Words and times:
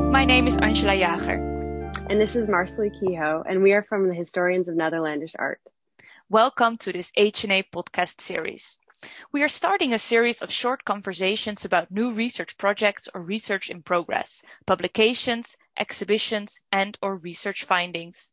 Hello, 0.00 0.12
my 0.12 0.24
name 0.24 0.46
is 0.46 0.56
Angela 0.56 0.96
Jager. 0.96 1.92
And 2.08 2.18
this 2.18 2.34
is 2.34 2.48
Marsely 2.48 2.88
Kehoe, 2.88 3.42
and 3.46 3.62
we 3.62 3.74
are 3.74 3.82
from 3.82 4.08
the 4.08 4.14
Historians 4.14 4.66
of 4.70 4.74
Netherlandish 4.74 5.34
Art. 5.38 5.60
Welcome 6.30 6.76
to 6.76 6.92
this 6.92 7.12
HNA 7.18 7.64
podcast 7.70 8.22
series. 8.22 8.78
We 9.30 9.42
are 9.42 9.48
starting 9.48 9.92
a 9.92 9.98
series 9.98 10.40
of 10.40 10.50
short 10.50 10.86
conversations 10.86 11.66
about 11.66 11.90
new 11.90 12.14
research 12.14 12.56
projects 12.56 13.10
or 13.12 13.20
research 13.20 13.68
in 13.68 13.82
progress, 13.82 14.42
publications, 14.66 15.58
exhibitions, 15.78 16.58
and 16.72 16.96
or 17.02 17.16
research 17.16 17.64
findings. 17.64 18.32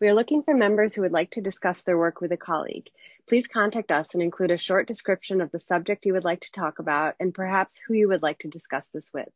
We 0.00 0.08
are 0.08 0.14
looking 0.14 0.44
for 0.44 0.54
members 0.54 0.94
who 0.94 1.02
would 1.02 1.12
like 1.12 1.32
to 1.32 1.42
discuss 1.42 1.82
their 1.82 1.98
work 1.98 2.22
with 2.22 2.32
a 2.32 2.38
colleague. 2.38 2.88
Please 3.28 3.46
contact 3.46 3.92
us 3.92 4.14
and 4.14 4.22
include 4.22 4.50
a 4.50 4.56
short 4.56 4.88
description 4.88 5.42
of 5.42 5.50
the 5.50 5.60
subject 5.60 6.06
you 6.06 6.14
would 6.14 6.24
like 6.24 6.40
to 6.40 6.52
talk 6.52 6.78
about 6.78 7.16
and 7.20 7.34
perhaps 7.34 7.78
who 7.86 7.92
you 7.92 8.08
would 8.08 8.22
like 8.22 8.38
to 8.38 8.48
discuss 8.48 8.88
this 8.94 9.10
with. 9.12 9.28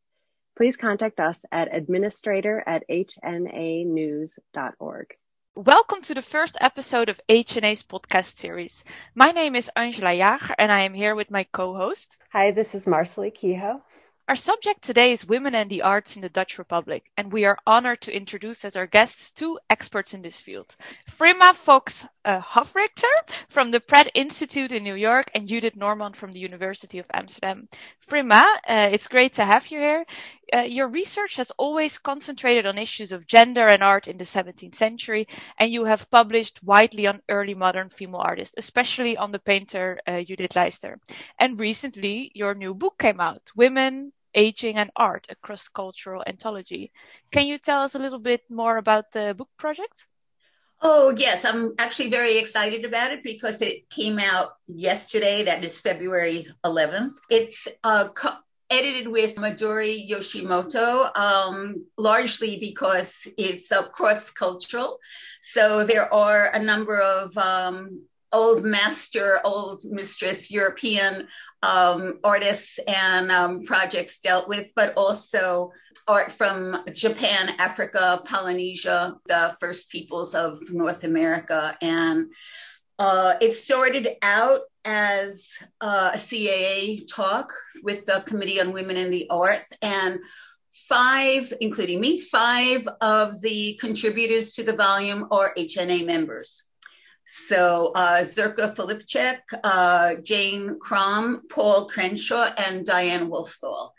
Please 0.57 0.77
contact 0.77 1.19
us 1.19 1.41
at 1.51 1.75
administrator 1.75 2.63
at 2.65 2.85
hnanews.org. 2.89 4.37
Welcome 5.57 6.03
to 6.03 6.15
the 6.15 6.23
first 6.23 6.57
episode 6.61 7.09
of 7.09 7.21
HNA's 7.29 7.83
podcast 7.83 8.37
series. 8.37 8.85
My 9.17 9.33
name 9.33 9.57
is 9.57 9.69
Angela 9.75 10.15
Jager 10.15 10.55
and 10.57 10.71
I 10.71 10.83
am 10.83 10.95
here 10.95 11.17
with 11.17 11.29
my 11.29 11.43
co-host. 11.45 12.21
Hi, 12.31 12.53
this 12.53 12.75
is 12.77 12.87
Marsely 12.87 13.33
Kehoe. 13.33 13.83
Our 14.29 14.37
subject 14.37 14.83
today 14.83 15.11
is 15.11 15.27
women 15.27 15.57
and 15.57 15.69
the 15.69 15.83
arts 15.83 16.15
in 16.15 16.23
the 16.23 16.29
Dutch 16.29 16.57
Republic, 16.59 17.05
and 17.17 17.33
we 17.33 17.45
are 17.45 17.59
honored 17.67 18.01
to 18.03 18.17
introduce 18.17 18.65
as 18.65 18.77
our 18.77 18.87
guests 18.87 19.33
two 19.33 19.59
experts 19.69 20.15
in 20.15 20.23
this 20.23 20.39
field. 20.39 20.77
Frima 21.11 21.55
Fox 21.55 22.07
uh, 22.25 22.41
Hofrichter 22.41 23.15
from 23.49 23.71
the 23.71 23.81
Pratt 23.81 24.11
Institute 24.15 24.73
in 24.73 24.83
New 24.83 24.95
York 24.95 25.31
and 25.35 25.47
Judith 25.49 25.75
Noorman 25.75 26.15
from 26.15 26.33
the 26.33 26.41
University 26.41 26.99
of 26.99 27.07
Amsterdam. 27.13 27.69
Frima, 28.09 28.45
uh, 28.67 28.89
it's 28.93 29.09
great 29.09 29.35
to 29.35 29.45
have 29.45 29.67
you 29.69 29.79
here. 29.79 30.05
Uh, 30.55 30.61
your 30.61 30.89
research 30.89 31.37
has 31.37 31.51
always 31.53 31.99
concentrated 31.99 32.67
on 32.67 32.79
issues 32.79 33.13
of 33.13 33.27
gender 33.27 33.67
and 33.67 33.83
art 33.83 34.09
in 34.09 34.19
the 34.19 34.25
17th 34.25 34.75
century, 34.75 35.27
and 35.59 35.73
you 35.73 35.85
have 35.85 36.11
published 36.11 36.63
widely 36.63 37.07
on 37.07 37.23
early 37.29 37.55
modern 37.55 37.89
female 37.89 38.21
artists, 38.21 38.55
especially 38.59 39.17
on 39.17 39.33
the 39.33 39.39
painter 39.39 39.99
uh, 40.07 40.23
Judith 40.23 40.55
Leyster. 40.55 40.99
And 41.39 41.59
recently, 41.59 42.31
your 42.35 42.55
new 42.55 42.75
book 42.75 42.99
came 42.99 43.21
out, 43.21 43.51
Women, 43.57 44.13
Aging 44.35 44.77
and 44.77 44.91
Art, 44.97 45.27
a 45.31 45.37
cross-cultural 45.37 46.25
anthology. 46.27 46.93
Can 47.31 47.47
you 47.47 47.59
tell 47.59 47.83
us 47.83 47.95
a 47.95 48.01
little 48.01 48.19
bit 48.19 48.43
more 48.51 48.77
about 48.77 49.13
the 49.13 49.35
book 49.37 49.51
project? 49.57 50.07
Oh, 50.83 51.15
yes. 51.17 51.45
I'm 51.45 51.73
actually 51.79 52.11
very 52.11 52.37
excited 52.39 52.85
about 52.85 53.13
it 53.13 53.23
because 53.23 53.63
it 53.63 53.89
came 53.89 54.19
out 54.19 54.49
yesterday. 54.67 55.45
That 55.45 55.65
is 55.65 55.81
February 55.81 56.47
11th. 56.65 57.15
It's 57.31 57.67
uh, 57.83 58.09
co- 58.09 58.37
edited 58.71 59.09
with 59.09 59.37
Midori 59.37 60.09
Yoshimoto, 60.09 61.17
um, 61.17 61.87
largely 61.97 62.59
because 62.59 63.27
it's 63.39 63.73
uh, 63.73 63.85
cross 63.89 64.31
cultural. 64.31 64.99
So 65.43 65.85
there 65.85 66.13
are 66.13 66.51
a 66.51 66.59
number 66.63 67.01
of 67.01 67.37
um, 67.39 68.07
old 68.35 68.65
master, 68.65 69.41
old 69.45 69.85
mistress 69.85 70.51
European 70.51 71.29
um, 71.63 72.19
artists 72.25 72.79
and 72.87 73.31
um, 73.31 73.65
projects 73.65 74.19
dealt 74.19 74.49
with, 74.49 74.73
but 74.75 74.93
also 74.97 75.73
art 76.07 76.33
from 76.33 76.85
Japan, 76.93 77.55
Africa, 77.59 78.21
Polynesia, 78.27 79.15
the 79.27 79.57
first 79.61 79.91
peoples 79.91 80.35
of 80.35 80.59
North 80.71 81.05
America. 81.05 81.77
And 81.81 82.27
uh, 82.99 83.35
it 83.41 83.53
started 83.53 84.17
out 84.21 84.61
as 84.85 85.49
uh, 85.81 86.11
a 86.13 86.19
CAA 86.19 87.07
talk 87.09 87.53
with 87.83 88.05
the 88.05 88.23
Committee 88.27 88.61
on 88.61 88.73
Women 88.73 88.97
in 88.97 89.11
the 89.11 89.29
Arts. 89.31 89.73
And 89.81 90.19
five, 90.89 91.53
including 91.61 92.01
me, 92.01 92.21
five 92.21 92.87
of 93.01 93.41
the 93.41 93.79
contributors 93.81 94.53
to 94.55 94.63
the 94.63 94.75
volume 94.75 95.29
are 95.31 95.55
HNA 95.57 96.05
members. 96.05 96.65
So 97.25 97.93
uh, 97.95 98.23
Zirka 98.23 98.75
Filipczak, 98.75 99.41
uh, 99.63 100.17
Jane 100.23 100.79
Crom, 100.79 101.43
Paul 101.49 101.87
Crenshaw, 101.87 102.51
and 102.57 102.87
Diane 102.87 103.29
Wolfthal. 103.31 103.91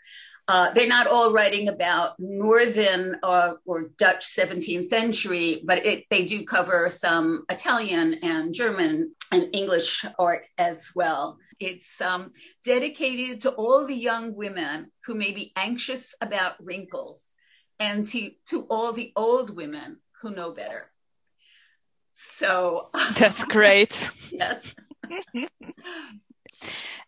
Uh, 0.48 0.70
they're 0.72 0.86
not 0.86 1.08
all 1.08 1.32
writing 1.32 1.68
about 1.68 2.14
Northern 2.20 3.16
uh, 3.24 3.54
or 3.64 3.90
Dutch 3.98 4.24
17th 4.26 4.84
century, 4.84 5.60
but 5.64 5.84
it, 5.84 6.04
they 6.08 6.24
do 6.24 6.44
cover 6.44 6.88
some 6.88 7.44
Italian 7.50 8.14
and 8.22 8.54
German 8.54 9.12
and 9.32 9.48
English 9.52 10.04
art 10.20 10.46
as 10.56 10.92
well. 10.94 11.38
It's 11.58 12.00
um, 12.00 12.30
dedicated 12.64 13.40
to 13.40 13.50
all 13.50 13.88
the 13.88 13.96
young 13.96 14.36
women 14.36 14.92
who 15.04 15.16
may 15.16 15.32
be 15.32 15.52
anxious 15.56 16.14
about 16.20 16.64
wrinkles 16.64 17.34
and 17.80 18.06
to, 18.06 18.30
to 18.50 18.66
all 18.70 18.92
the 18.92 19.12
old 19.16 19.54
women 19.54 19.98
who 20.22 20.30
know 20.30 20.52
better. 20.52 20.92
So 22.16 22.88
that's 23.18 23.44
great. 23.48 24.10
yes. 24.32 24.74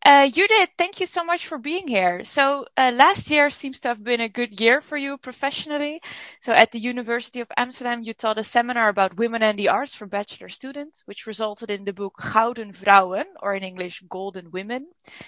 Uh, 0.04 0.28
Judith, 0.28 0.70
thank 0.78 1.00
you 1.00 1.06
so 1.06 1.24
much 1.24 1.46
for 1.46 1.58
being 1.58 1.88
here. 1.88 2.22
So 2.24 2.66
uh, 2.76 2.92
last 2.94 3.30
year 3.30 3.50
seems 3.50 3.80
to 3.80 3.88
have 3.88 4.02
been 4.02 4.20
a 4.20 4.28
good 4.28 4.60
year 4.60 4.80
for 4.80 4.96
you 4.96 5.16
professionally. 5.18 6.00
So 6.40 6.52
at 6.52 6.70
the 6.70 6.78
University 6.78 7.40
of 7.40 7.50
Amsterdam, 7.56 8.02
you 8.02 8.14
taught 8.14 8.38
a 8.38 8.44
seminar 8.44 8.88
about 8.88 9.16
women 9.16 9.42
and 9.42 9.58
the 9.58 9.68
arts 9.68 9.94
for 9.94 10.06
bachelor 10.06 10.48
students, 10.48 11.02
which 11.06 11.26
resulted 11.26 11.70
in 11.70 11.84
the 11.84 11.92
book 11.92 12.14
Gouden 12.20 12.72
Vrouwen, 12.72 13.24
or 13.42 13.54
in 13.54 13.64
English, 13.64 14.02
Golden 14.08 14.50
Women. 14.50 14.86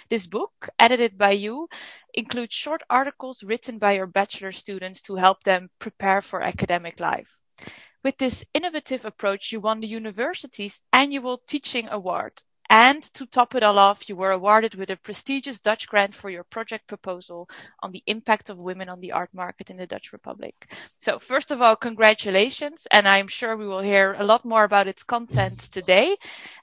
This 0.08 0.26
book, 0.26 0.68
edited 0.78 1.18
by 1.18 1.32
you, 1.32 1.68
includes 2.14 2.54
short 2.54 2.82
articles 2.90 3.42
written 3.42 3.78
by 3.78 3.92
your 3.92 4.06
bachelor 4.06 4.52
students 4.52 5.02
to 5.02 5.16
help 5.16 5.42
them 5.44 5.70
prepare 5.78 6.20
for 6.20 6.42
academic 6.42 7.00
life. 7.00 7.40
With 8.02 8.16
this 8.16 8.44
innovative 8.54 9.04
approach, 9.04 9.52
you 9.52 9.60
won 9.60 9.80
the 9.80 9.86
university's 9.86 10.80
annual 10.92 11.36
teaching 11.36 11.88
award. 11.88 12.32
And 12.70 13.02
to 13.14 13.26
top 13.26 13.56
it 13.56 13.62
all 13.62 13.78
off, 13.78 14.08
you 14.08 14.14
were 14.16 14.30
awarded 14.30 14.76
with 14.76 14.90
a 14.90 14.96
prestigious 14.96 15.58
Dutch 15.58 15.88
grant 15.88 16.14
for 16.14 16.30
your 16.30 16.44
project 16.44 16.86
proposal 16.86 17.50
on 17.82 17.90
the 17.90 18.02
impact 18.06 18.48
of 18.48 18.58
women 18.58 18.88
on 18.88 19.00
the 19.00 19.12
art 19.12 19.34
market 19.34 19.70
in 19.70 19.76
the 19.76 19.88
Dutch 19.88 20.12
Republic. 20.12 20.72
So 21.00 21.18
first 21.18 21.50
of 21.50 21.60
all, 21.60 21.74
congratulations. 21.76 22.86
And 22.90 23.08
I'm 23.08 23.28
sure 23.28 23.56
we 23.56 23.66
will 23.66 23.80
hear 23.80 24.14
a 24.16 24.24
lot 24.24 24.44
more 24.44 24.64
about 24.64 24.86
its 24.86 25.02
content 25.02 25.58
today. 25.58 26.16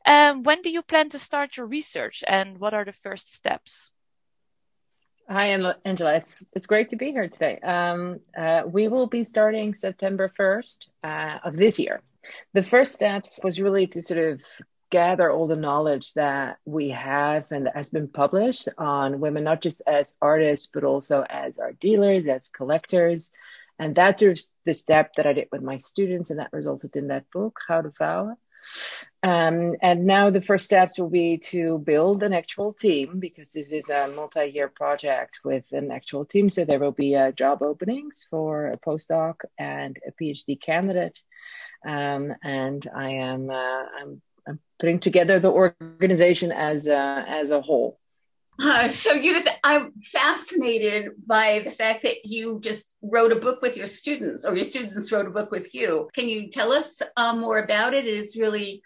Um, 0.05 0.43
when 0.43 0.61
do 0.61 0.69
you 0.71 0.81
plan 0.81 1.09
to 1.09 1.19
start 1.19 1.57
your 1.57 1.67
research 1.67 2.23
and 2.25 2.57
what 2.57 2.73
are 2.73 2.85
the 2.85 2.93
first 2.93 3.35
steps? 3.35 3.91
Hi, 5.29 5.47
Angela. 5.83 6.15
It's 6.15 6.41
it's 6.53 6.67
great 6.67 6.91
to 6.91 6.95
be 6.95 7.11
here 7.11 7.27
today. 7.27 7.59
Um, 7.59 8.21
uh, 8.37 8.61
we 8.65 8.87
will 8.87 9.07
be 9.07 9.25
starting 9.25 9.73
September 9.73 10.31
1st 10.39 10.87
uh, 11.03 11.39
of 11.43 11.57
this 11.57 11.79
year. 11.79 12.01
The 12.53 12.63
first 12.63 12.93
steps 12.93 13.41
was 13.43 13.59
really 13.59 13.87
to 13.87 14.01
sort 14.01 14.21
of 14.21 14.41
gather 14.89 15.29
all 15.29 15.47
the 15.47 15.57
knowledge 15.57 16.13
that 16.13 16.59
we 16.63 16.91
have 16.91 17.51
and 17.51 17.65
that 17.65 17.75
has 17.75 17.89
been 17.89 18.07
published 18.07 18.69
on 18.77 19.19
women, 19.19 19.43
not 19.43 19.61
just 19.61 19.81
as 19.85 20.15
artists, 20.21 20.69
but 20.73 20.85
also 20.85 21.25
as 21.29 21.59
art 21.59 21.77
dealers, 21.77 22.25
as 22.29 22.47
collectors. 22.47 23.33
And 23.77 23.93
that's 23.93 24.23
the 24.63 24.73
step 24.73 25.15
that 25.17 25.27
I 25.27 25.33
did 25.33 25.49
with 25.51 25.61
my 25.61 25.75
students, 25.75 26.29
and 26.29 26.39
that 26.39 26.53
resulted 26.53 26.95
in 26.95 27.07
that 27.07 27.29
book, 27.33 27.59
Gouden 27.69 27.93
Vrouwen. 27.93 28.37
Um, 29.23 29.75
and 29.81 30.05
now 30.05 30.29
the 30.29 30.41
first 30.41 30.65
steps 30.65 30.99
will 30.99 31.09
be 31.09 31.37
to 31.37 31.79
build 31.79 32.23
an 32.23 32.33
actual 32.33 32.73
team 32.73 33.19
because 33.19 33.51
this 33.51 33.69
is 33.71 33.89
a 33.89 34.07
multi-year 34.07 34.67
project 34.67 35.39
with 35.43 35.65
an 35.71 35.91
actual 35.91 36.23
team. 36.23 36.49
So 36.49 36.65
there 36.65 36.79
will 36.79 36.91
be 36.91 37.15
uh, 37.15 37.31
job 37.31 37.63
openings 37.63 38.27
for 38.29 38.67
a 38.67 38.77
postdoc 38.77 39.35
and 39.57 39.97
a 40.07 40.11
PhD 40.11 40.61
candidate. 40.61 41.21
Um, 41.85 42.33
and 42.43 42.87
I 42.95 43.09
am 43.09 43.49
uh, 43.49 43.53
I'm, 43.53 44.21
I'm, 44.47 44.59
putting 44.79 44.99
together 44.99 45.39
the 45.39 45.51
organization 45.51 46.51
as 46.51 46.87
a, 46.87 47.25
as 47.27 47.51
a 47.51 47.61
whole. 47.61 47.99
Uh, 48.59 48.89
so 48.89 49.13
Judith, 49.21 49.47
I'm 49.63 49.91
fascinated 50.01 51.11
by 51.25 51.61
the 51.63 51.71
fact 51.71 52.03
that 52.03 52.25
you 52.25 52.59
just 52.59 52.91
wrote 53.01 53.31
a 53.31 53.35
book 53.35 53.61
with 53.61 53.77
your 53.77 53.87
students, 53.87 54.45
or 54.45 54.55
your 54.55 54.65
students 54.65 55.11
wrote 55.11 55.27
a 55.27 55.31
book 55.31 55.51
with 55.51 55.75
you. 55.75 56.09
Can 56.13 56.27
you 56.27 56.49
tell 56.49 56.71
us 56.71 57.01
uh, 57.15 57.35
more 57.35 57.59
about 57.59 57.93
it? 57.93 58.05
It 58.05 58.13
is 58.13 58.37
really 58.37 58.81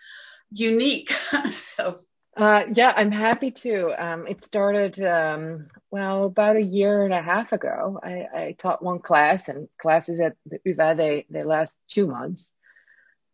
unique. 0.52 1.10
so. 1.52 1.96
Uh, 2.36 2.64
yeah, 2.74 2.94
I'm 2.96 3.12
happy 3.12 3.52
to. 3.52 3.92
Um, 3.98 4.28
it 4.28 4.44
started, 4.44 5.02
um, 5.04 5.68
well, 5.90 6.26
about 6.26 6.56
a 6.56 6.62
year 6.62 7.04
and 7.04 7.14
a 7.14 7.22
half 7.22 7.52
ago. 7.52 8.00
I, 8.02 8.28
I 8.34 8.56
taught 8.58 8.84
one 8.84 9.00
class, 9.00 9.48
and 9.48 9.68
classes 9.82 10.20
at 10.20 10.36
the 10.46 10.60
UvA, 10.66 10.96
they, 10.98 11.26
they 11.30 11.44
last 11.44 11.78
two 11.90 12.08
months. 12.08 12.54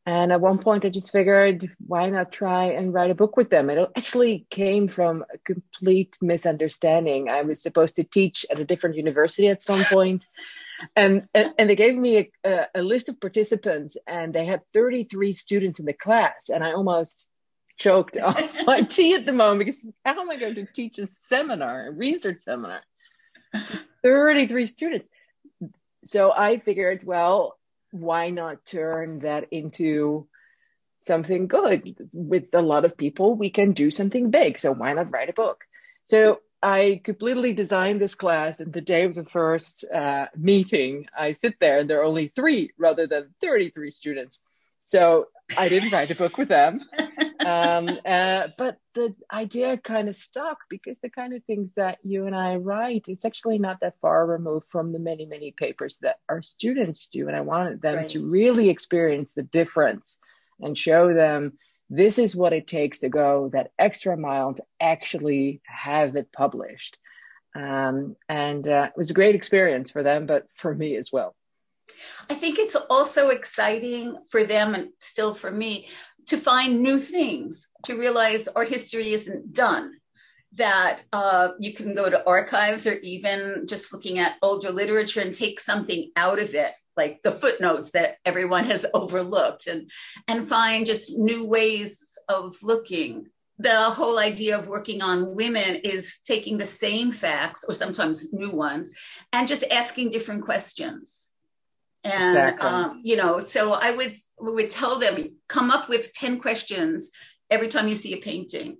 And 0.07 0.31
at 0.31 0.39
one 0.39 0.59
point, 0.59 0.85
I 0.85 0.89
just 0.89 1.11
figured, 1.11 1.69
why 1.85 2.09
not 2.09 2.31
try 2.31 2.67
and 2.67 2.93
write 2.93 3.11
a 3.11 3.15
book 3.15 3.35
with 3.35 3.49
them? 3.49 3.69
It 3.69 3.89
actually 3.93 4.47
came 4.49 4.87
from 4.87 5.25
a 5.33 5.37
complete 5.39 6.17
misunderstanding. 6.21 7.27
I 7.27 7.41
was 7.41 7.61
supposed 7.61 7.97
to 7.97 8.05
teach 8.05 8.45
at 8.49 8.57
a 8.57 8.63
different 8.63 8.95
university 8.95 9.49
at 9.49 9.61
some 9.61 9.83
point, 9.83 10.25
and 10.95 11.27
and, 11.33 11.53
and 11.59 11.69
they 11.69 11.75
gave 11.75 11.97
me 11.97 12.31
a, 12.45 12.67
a, 12.73 12.81
list 12.81 13.09
of 13.09 13.19
participants, 13.19 13.97
and 14.07 14.33
they 14.33 14.45
had 14.45 14.61
33 14.73 15.33
students 15.33 15.81
in 15.81 15.85
the 15.85 15.91
class, 15.91 16.47
and 16.47 16.63
I 16.63 16.71
almost 16.71 17.25
choked 17.75 18.17
on 18.29 18.33
my 18.65 18.83
tea 18.83 19.13
at 19.13 19.25
the 19.25 19.33
moment 19.33 19.59
because 19.59 19.85
how 20.05 20.21
am 20.21 20.31
I 20.31 20.37
going 20.39 20.55
to 20.55 20.65
teach 20.67 20.99
a 20.99 21.07
seminar, 21.09 21.87
a 21.87 21.91
research 21.91 22.43
seminar? 22.43 22.79
33 24.03 24.67
students 24.67 25.09
so 26.07 26.31
I 26.31 26.59
figured, 26.59 27.03
well, 27.03 27.56
why 27.99 28.29
not 28.29 28.65
turn 28.65 29.19
that 29.19 29.47
into 29.51 30.27
something 30.99 31.47
good 31.47 31.95
with 32.11 32.45
a 32.53 32.61
lot 32.61 32.85
of 32.85 32.97
people? 32.97 33.35
We 33.35 33.49
can 33.49 33.73
do 33.73 33.91
something 33.91 34.31
big. 34.31 34.59
So 34.59 34.73
why 34.73 34.93
not 34.93 35.11
write 35.11 35.29
a 35.29 35.33
book? 35.33 35.63
So 36.05 36.39
I 36.61 37.01
completely 37.03 37.53
designed 37.53 38.01
this 38.01 38.15
class, 38.15 38.59
and 38.59 38.73
the 38.73 38.81
day 38.81 39.03
of 39.05 39.13
the 39.13 39.25
first 39.25 39.85
uh, 39.93 40.25
meeting, 40.35 41.05
I 41.17 41.33
sit 41.33 41.55
there, 41.59 41.79
and 41.79 41.89
there 41.89 42.01
are 42.01 42.05
only 42.05 42.29
three 42.29 42.71
rather 42.77 43.05
than 43.05 43.33
33 43.41 43.91
students. 43.91 44.39
So 44.79 45.27
I 45.57 45.69
didn't 45.69 45.91
write 45.91 46.09
a 46.09 46.15
book 46.15 46.37
with 46.37 46.47
them. 46.47 46.81
Um, 47.47 47.89
uh, 48.05 48.47
but 48.57 48.77
the 48.93 49.15
idea 49.31 49.77
kind 49.77 50.09
of 50.09 50.15
stuck 50.15 50.57
because 50.69 50.99
the 50.99 51.09
kind 51.09 51.33
of 51.33 51.43
things 51.45 51.75
that 51.75 51.99
you 52.03 52.25
and 52.25 52.35
I 52.35 52.55
write, 52.55 53.05
it's 53.07 53.25
actually 53.25 53.57
not 53.57 53.79
that 53.81 53.99
far 54.01 54.25
removed 54.25 54.67
from 54.67 54.91
the 54.91 54.99
many, 54.99 55.25
many 55.25 55.51
papers 55.51 55.99
that 55.99 56.17
our 56.27 56.41
students 56.41 57.07
do. 57.07 57.27
And 57.27 57.35
I 57.35 57.41
wanted 57.41 57.81
them 57.81 57.95
right. 57.95 58.09
to 58.09 58.25
really 58.25 58.69
experience 58.69 59.33
the 59.33 59.43
difference 59.43 60.17
and 60.59 60.77
show 60.77 61.13
them 61.13 61.53
this 61.89 62.19
is 62.19 62.35
what 62.35 62.51
it 62.51 62.67
takes 62.67 62.99
to 62.99 63.09
go 63.09 63.49
that 63.53 63.71
extra 63.79 64.17
mile 64.17 64.53
to 64.53 64.63
actually 64.81 65.61
have 65.63 66.17
it 66.17 66.31
published. 66.33 66.97
Um, 67.55 68.17
and 68.27 68.67
uh, 68.67 68.89
it 68.89 68.97
was 68.97 69.11
a 69.11 69.15
great 69.15 69.35
experience 69.35 69.91
for 69.91 70.03
them, 70.03 70.25
but 70.25 70.47
for 70.53 70.75
me 70.75 70.97
as 70.97 71.11
well. 71.13 71.33
I 72.29 72.33
think 72.33 72.59
it's 72.59 72.75
also 72.75 73.29
exciting 73.29 74.17
for 74.29 74.43
them 74.43 74.75
and 74.75 74.89
still 74.99 75.33
for 75.33 75.49
me 75.49 75.87
to 76.27 76.37
find 76.37 76.81
new 76.81 76.99
things, 76.99 77.67
to 77.83 77.97
realize 77.97 78.47
art 78.47 78.69
history 78.69 79.09
isn't 79.09 79.53
done. 79.53 79.93
That 80.53 81.01
uh, 81.13 81.49
you 81.59 81.73
can 81.73 81.93
go 81.93 82.09
to 82.09 82.25
archives 82.25 82.87
or 82.87 82.93
even 83.03 83.67
just 83.67 83.93
looking 83.93 84.17
at 84.19 84.37
older 84.41 84.71
literature 84.71 85.21
and 85.21 85.35
take 85.35 85.59
something 85.59 86.11
out 86.15 86.39
of 86.39 86.55
it 86.55 86.71
like 86.95 87.21
the 87.21 87.31
footnotes 87.31 87.91
that 87.91 88.17
everyone 88.25 88.65
has 88.65 88.85
overlooked 88.93 89.67
and 89.67 89.89
and 90.27 90.47
find 90.47 90.85
just 90.85 91.15
new 91.15 91.45
ways 91.45 92.17
of 92.27 92.55
looking 92.63 93.27
the 93.59 93.89
whole 93.89 94.19
idea 94.19 94.57
of 94.57 94.67
working 94.67 95.01
on 95.01 95.35
women 95.35 95.77
is 95.83 96.19
taking 96.23 96.57
the 96.57 96.65
same 96.65 97.11
facts 97.11 97.63
or 97.67 97.73
sometimes 97.73 98.31
new 98.31 98.51
ones 98.51 98.95
and 99.33 99.47
just 99.47 99.63
asking 99.71 100.09
different 100.09 100.43
questions 100.43 101.26
and 102.07 102.37
exactly. 102.37 102.69
um, 102.69 103.01
you 103.03 103.15
know 103.15 103.39
so 103.39 103.73
i 103.73 103.91
would 103.91 104.13
would 104.39 104.69
tell 104.69 104.99
them 104.99 105.35
come 105.47 105.71
up 105.71 105.89
with 105.89 106.13
10 106.13 106.39
questions 106.39 107.09
every 107.49 107.67
time 107.67 107.87
you 107.87 107.95
see 107.95 108.13
a 108.13 108.17
painting 108.17 108.77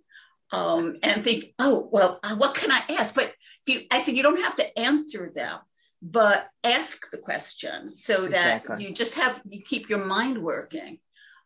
um, 0.52 0.96
and 1.04 1.24
think 1.24 1.54
oh 1.60 1.90
well 1.92 2.20
uh, 2.24 2.36
what 2.36 2.56
can 2.56 2.72
i 2.72 2.82
ask 2.98 3.14
but 3.14 3.34
you, 3.66 3.82
i 3.92 4.00
said 4.00 4.16
you 4.16 4.24
don't 4.24 4.42
have 4.42 4.56
to 4.56 4.80
answer 4.80 5.32
them 5.34 5.60
but 6.02 6.48
ask 6.64 7.10
the 7.12 7.18
questions 7.18 8.04
so 8.04 8.28
that 8.28 8.62
exactly. 8.62 8.86
you 8.86 8.94
just 8.94 9.16
have 9.16 9.42
you 9.46 9.62
keep 9.62 9.90
your 9.90 10.06
mind 10.06 10.38
working 10.38 11.00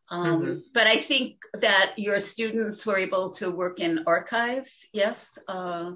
um, 0.10 0.42
mm-hmm. 0.42 0.60
but 0.74 0.88
i 0.88 0.98
think 0.98 1.38
that 1.54 1.94
your 1.98 2.20
students 2.20 2.86
were 2.86 2.98
able 2.98 3.32
to 3.32 3.50
work 3.50 3.80
in 3.80 4.04
archives 4.06 4.86
yes 4.94 5.40
uh, 5.48 5.92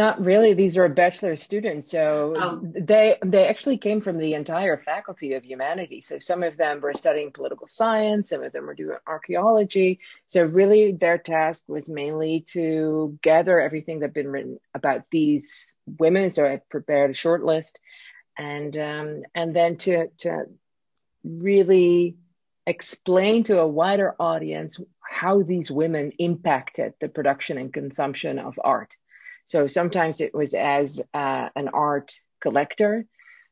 not 0.00 0.24
really. 0.24 0.54
These 0.54 0.78
are 0.78 0.88
bachelor 0.88 1.36
students, 1.36 1.90
so 1.90 2.32
oh. 2.34 2.60
they 2.62 3.18
they 3.22 3.46
actually 3.48 3.76
came 3.76 4.00
from 4.00 4.16
the 4.16 4.32
entire 4.32 4.78
faculty 4.78 5.34
of 5.34 5.44
humanities. 5.44 6.06
So 6.06 6.18
some 6.18 6.42
of 6.42 6.56
them 6.56 6.80
were 6.80 6.94
studying 6.94 7.32
political 7.32 7.66
science, 7.66 8.30
some 8.30 8.42
of 8.42 8.50
them 8.50 8.64
were 8.66 8.74
doing 8.74 8.96
archaeology. 9.06 10.00
So 10.26 10.42
really, 10.42 10.92
their 10.92 11.18
task 11.18 11.64
was 11.68 11.86
mainly 11.86 12.46
to 12.52 13.18
gather 13.20 13.60
everything 13.60 13.98
that 13.98 14.06
had 14.06 14.14
been 14.14 14.32
written 14.32 14.58
about 14.74 15.02
these 15.10 15.74
women. 15.86 16.32
So 16.32 16.46
I 16.46 16.62
prepared 16.70 17.10
a 17.10 17.22
short 17.24 17.44
list, 17.44 17.78
and 18.38 18.74
um, 18.78 19.22
and 19.34 19.54
then 19.54 19.76
to 19.84 20.08
to 20.20 20.46
really 21.22 22.16
explain 22.66 23.44
to 23.44 23.60
a 23.60 23.68
wider 23.68 24.14
audience 24.18 24.80
how 25.02 25.42
these 25.42 25.70
women 25.70 26.12
impacted 26.18 26.94
the 27.02 27.08
production 27.08 27.58
and 27.58 27.70
consumption 27.70 28.38
of 28.38 28.58
art. 28.64 28.96
So 29.50 29.66
sometimes 29.66 30.20
it 30.20 30.32
was 30.32 30.54
as 30.54 31.02
uh, 31.12 31.48
an 31.56 31.70
art 31.74 32.12
collector. 32.40 33.04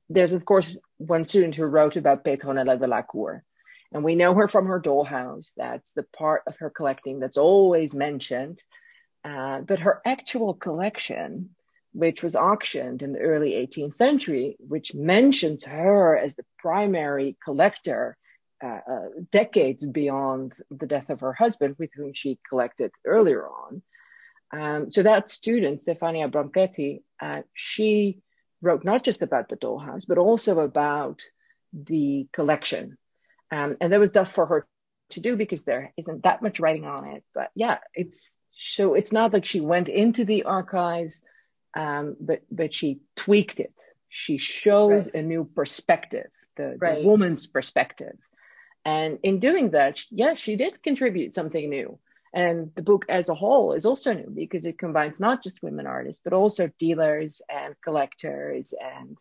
There's, 0.08 0.32
of 0.32 0.44
course, 0.44 0.78
one 0.98 1.24
student 1.24 1.56
who 1.56 1.64
wrote 1.64 1.96
about 1.96 2.22
Petronella 2.24 2.78
de 2.78 2.86
la 2.86 3.02
Cour. 3.02 3.42
And 3.90 4.04
we 4.04 4.14
know 4.14 4.32
her 4.34 4.46
from 4.46 4.66
her 4.66 4.80
dollhouse. 4.80 5.52
That's 5.56 5.94
the 5.94 6.04
part 6.16 6.42
of 6.46 6.56
her 6.58 6.70
collecting 6.70 7.18
that's 7.18 7.36
always 7.36 7.96
mentioned. 7.96 8.62
Uh, 9.24 9.62
but 9.62 9.80
her 9.80 10.00
actual 10.04 10.54
collection, 10.54 11.50
which 11.92 12.22
was 12.22 12.36
auctioned 12.36 13.02
in 13.02 13.12
the 13.12 13.18
early 13.18 13.50
18th 13.54 13.94
century, 13.94 14.56
which 14.60 14.94
mentions 14.94 15.64
her 15.64 16.16
as 16.16 16.36
the 16.36 16.44
primary 16.60 17.36
collector 17.44 18.16
uh, 18.62 18.80
uh, 18.88 19.08
decades 19.32 19.84
beyond 19.84 20.52
the 20.70 20.86
death 20.86 21.10
of 21.10 21.18
her 21.22 21.32
husband, 21.32 21.74
with 21.76 21.90
whom 21.92 22.12
she 22.14 22.38
collected 22.48 22.92
earlier 23.04 23.44
on, 23.48 23.82
um, 24.52 24.90
so 24.90 25.02
that 25.02 25.28
student, 25.28 25.82
Stefania 25.84 26.30
Branchetti, 26.30 27.02
uh, 27.20 27.42
she 27.52 28.20
wrote 28.62 28.84
not 28.84 29.04
just 29.04 29.22
about 29.22 29.48
the 29.48 29.56
dollhouse, 29.56 30.04
but 30.06 30.18
also 30.18 30.60
about 30.60 31.20
the 31.72 32.26
collection. 32.32 32.96
Um, 33.50 33.76
and 33.80 33.92
that 33.92 34.00
was 34.00 34.12
tough 34.12 34.32
for 34.32 34.46
her 34.46 34.66
to 35.10 35.20
do 35.20 35.36
because 35.36 35.64
there 35.64 35.92
isn't 35.96 36.22
that 36.24 36.42
much 36.42 36.60
writing 36.60 36.84
on 36.84 37.06
it. 37.06 37.24
But 37.34 37.50
yeah, 37.54 37.78
it's 37.94 38.38
so 38.50 38.94
it's 38.94 39.12
not 39.12 39.32
like 39.32 39.44
she 39.44 39.60
went 39.60 39.88
into 39.88 40.24
the 40.24 40.44
archives, 40.44 41.20
um, 41.76 42.16
but 42.20 42.42
but 42.50 42.74
she 42.74 43.00
tweaked 43.16 43.60
it. 43.60 43.74
She 44.08 44.38
showed 44.38 44.90
right. 44.90 45.14
a 45.14 45.22
new 45.22 45.44
perspective, 45.44 46.30
the, 46.56 46.76
right. 46.80 47.02
the 47.02 47.08
woman's 47.08 47.46
perspective. 47.46 48.16
And 48.84 49.18
in 49.22 49.38
doing 49.38 49.70
that, 49.70 50.00
yeah, 50.10 50.34
she 50.34 50.56
did 50.56 50.82
contribute 50.82 51.34
something 51.34 51.68
new. 51.68 51.98
And 52.38 52.70
the 52.76 52.82
book 52.82 53.04
as 53.08 53.28
a 53.28 53.34
whole 53.34 53.72
is 53.72 53.84
also 53.84 54.14
new 54.14 54.30
because 54.30 54.64
it 54.64 54.78
combines 54.78 55.18
not 55.18 55.42
just 55.42 55.60
women 55.60 55.88
artists, 55.88 56.20
but 56.22 56.32
also 56.32 56.70
dealers 56.78 57.42
and 57.48 57.74
collectors 57.82 58.72
and 58.80 59.16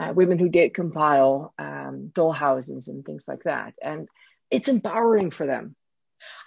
uh, 0.00 0.12
women 0.12 0.38
who 0.38 0.48
did 0.48 0.72
compile 0.72 1.52
um, 1.58 2.12
doll 2.14 2.30
houses 2.30 2.86
and 2.86 3.04
things 3.04 3.26
like 3.26 3.42
that. 3.42 3.74
And 3.82 4.06
it's 4.48 4.68
empowering 4.68 5.32
for 5.32 5.44
them. 5.44 5.74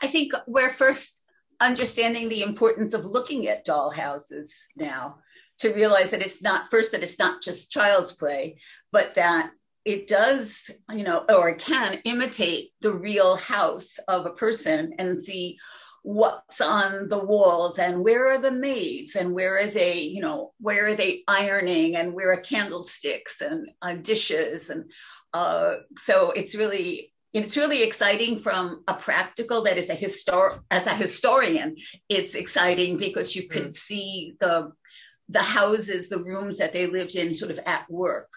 I 0.01 0.07
think 0.07 0.31
we're 0.47 0.71
first 0.71 1.21
understanding 1.59 2.29
the 2.29 2.43
importance 2.43 2.93
of 2.93 3.05
looking 3.05 3.49
at 3.49 3.67
dollhouses 3.67 4.51
now 4.77 5.17
to 5.57 5.73
realize 5.73 6.11
that 6.11 6.21
it's 6.21 6.41
not 6.41 6.71
first 6.71 6.93
that 6.93 7.03
it's 7.03 7.19
not 7.19 7.41
just 7.41 7.73
child's 7.73 8.13
play, 8.13 8.59
but 8.93 9.15
that 9.15 9.51
it 9.83 10.07
does, 10.07 10.71
you 10.95 11.03
know, 11.03 11.25
or 11.27 11.55
can 11.55 11.99
imitate 12.05 12.69
the 12.79 12.93
real 12.93 13.35
house 13.35 13.97
of 14.07 14.25
a 14.25 14.31
person 14.31 14.93
and 14.97 15.19
see 15.19 15.57
what's 16.03 16.61
on 16.61 17.09
the 17.09 17.23
walls 17.23 17.77
and 17.77 18.03
where 18.03 18.31
are 18.31 18.37
the 18.37 18.51
maids 18.51 19.15
and 19.15 19.33
where 19.33 19.57
are 19.59 19.67
they 19.67 19.99
you 20.01 20.21
know 20.21 20.51
where 20.59 20.85
are 20.85 20.95
they 20.95 21.23
ironing 21.27 21.95
and 21.95 22.13
where 22.13 22.31
are 22.31 22.37
candlesticks 22.37 23.41
and 23.41 23.69
uh, 23.81 23.93
dishes 23.93 24.69
and 24.69 24.89
uh, 25.33 25.75
so 25.97 26.31
it's 26.31 26.55
really 26.55 27.13
it's 27.33 27.57
really 27.57 27.83
exciting 27.83 28.39
from 28.39 28.81
a 28.87 28.93
practical 28.93 29.61
that 29.61 29.77
is 29.77 29.89
a 29.89 29.95
histor 29.95 30.59
as 30.71 30.87
a 30.87 30.93
historian 30.95 31.75
it's 32.07 32.33
exciting 32.33 32.97
because 32.97 33.35
you 33.35 33.47
can 33.47 33.65
mm. 33.65 33.73
see 33.73 34.35
the 34.39 34.71
the 35.29 35.41
houses 35.41 36.09
the 36.09 36.21
rooms 36.21 36.57
that 36.57 36.73
they 36.73 36.87
lived 36.87 37.15
in 37.15 37.33
sort 37.33 37.51
of 37.51 37.59
at 37.65 37.89
work. 37.89 38.29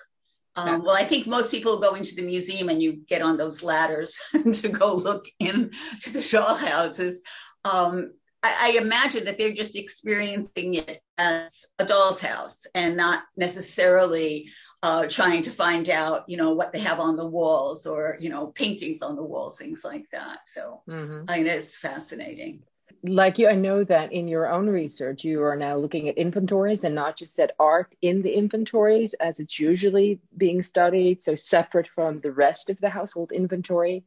Um, 0.55 0.83
well, 0.85 0.95
I 0.95 1.05
think 1.05 1.27
most 1.27 1.51
people 1.51 1.81
go 1.81 1.95
into 1.95 2.15
the 2.15 2.23
museum 2.23 2.69
and 2.69 2.83
you 2.83 2.93
get 3.09 3.23
on 3.23 3.39
those 3.39 3.63
ladders 3.63 4.21
to 4.61 4.69
go 4.69 4.95
look 4.95 5.25
into 5.41 6.13
the 6.13 6.29
doll 6.31 6.55
houses 6.55 7.23
um, 7.65 8.13
I, 8.43 8.75
I, 8.75 8.83
imagine 8.83 9.25
that 9.25 9.39
they're 9.39 9.53
just 9.53 9.77
experiencing 9.77 10.75
it 10.75 11.01
as 11.17 11.67
a 11.79 11.85
doll's 11.85 12.21
house 12.21 12.67
and 12.75 12.97
not 12.97 13.23
necessarily 13.37 14.51
uh, 14.83 15.07
trying 15.07 15.43
to 15.43 15.51
find 15.51 15.89
out, 15.89 16.29
you 16.29 16.37
know, 16.37 16.53
what 16.53 16.73
they 16.73 16.81
have 16.81 16.99
on 16.99 17.17
the 17.17 17.27
walls 17.27 17.87
or, 17.87 18.17
you 18.21 18.31
know, 18.31 18.49
paintings 18.49 19.01
on 19.01 19.15
the 19.15 19.23
walls, 19.23 19.57
things 19.57 19.85
like 19.85 20.07
that. 20.11 20.41
So 20.47 20.83
mm-hmm. 20.89 21.25
I 21.29 21.39
mean, 21.39 21.47
it's 21.47 21.79
fascinating. 21.79 22.63
Like 23.05 23.39
you, 23.39 23.49
I 23.49 23.55
know 23.55 23.83
that 23.85 24.13
in 24.13 24.29
your 24.29 24.49
own 24.49 24.69
research, 24.69 25.25
you 25.25 25.43
are 25.43 25.57
now 25.57 25.77
looking 25.77 26.09
at 26.09 26.19
inventories 26.19 26.85
and 26.85 26.95
not 26.95 27.17
just 27.17 27.39
at 27.41 27.55
art 27.59 27.95
in 28.01 28.23
the 28.23 28.33
inventories 28.33 29.15
as 29.15 29.41
it's 29.41 29.59
usually 29.59 30.21
being 30.37 30.63
studied, 30.63 31.23
so 31.23 31.35
separate 31.35 31.89
from 31.89 32.21
the 32.21 32.31
rest 32.31 32.71
of 32.71 32.81
the 32.81 32.91
household 32.91 33.33
inventory. 33.33 34.05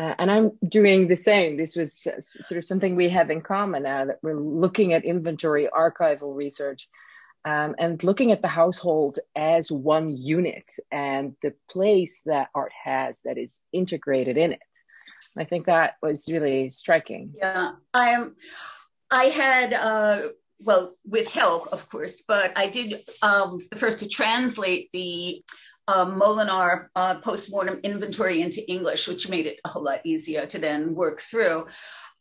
Uh, 0.00 0.14
and 0.18 0.30
I'm 0.30 0.52
doing 0.68 1.06
the 1.06 1.16
same. 1.16 1.56
This 1.56 1.76
was 1.76 2.02
sort 2.02 2.58
of 2.58 2.64
something 2.64 2.96
we 2.96 3.10
have 3.10 3.30
in 3.30 3.42
common 3.42 3.84
now 3.84 4.06
that 4.06 4.18
we're 4.22 4.38
looking 4.38 4.92
at 4.92 5.04
inventory 5.04 5.68
archival 5.72 6.34
research 6.34 6.88
um, 7.44 7.76
and 7.78 8.02
looking 8.02 8.32
at 8.32 8.42
the 8.42 8.48
household 8.48 9.18
as 9.36 9.70
one 9.70 10.16
unit 10.16 10.64
and 10.90 11.36
the 11.42 11.54
place 11.70 12.22
that 12.26 12.48
art 12.54 12.72
has 12.84 13.20
that 13.24 13.38
is 13.38 13.60
integrated 13.72 14.36
in 14.36 14.52
it. 14.52 14.60
I 15.36 15.44
think 15.44 15.66
that 15.66 15.94
was 16.02 16.28
really 16.30 16.70
striking. 16.70 17.34
Yeah, 17.36 17.72
I 17.92 18.10
am. 18.10 18.36
I 19.10 19.24
had, 19.24 19.74
uh, 19.74 20.28
well, 20.58 20.94
with 21.04 21.32
help, 21.32 21.68
of 21.68 21.88
course, 21.88 22.22
but 22.26 22.52
I 22.56 22.68
did 22.68 23.00
um, 23.22 23.58
the 23.70 23.76
first 23.76 24.00
to 24.00 24.08
translate 24.08 24.90
the 24.92 25.44
uh, 25.88 26.06
Molenaer 26.06 26.88
uh, 26.96 27.16
postmortem 27.16 27.80
inventory 27.82 28.40
into 28.40 28.68
English, 28.70 29.08
which 29.08 29.28
made 29.28 29.46
it 29.46 29.60
a 29.64 29.68
whole 29.68 29.84
lot 29.84 30.00
easier 30.04 30.46
to 30.46 30.58
then 30.58 30.94
work 30.94 31.20
through. 31.20 31.66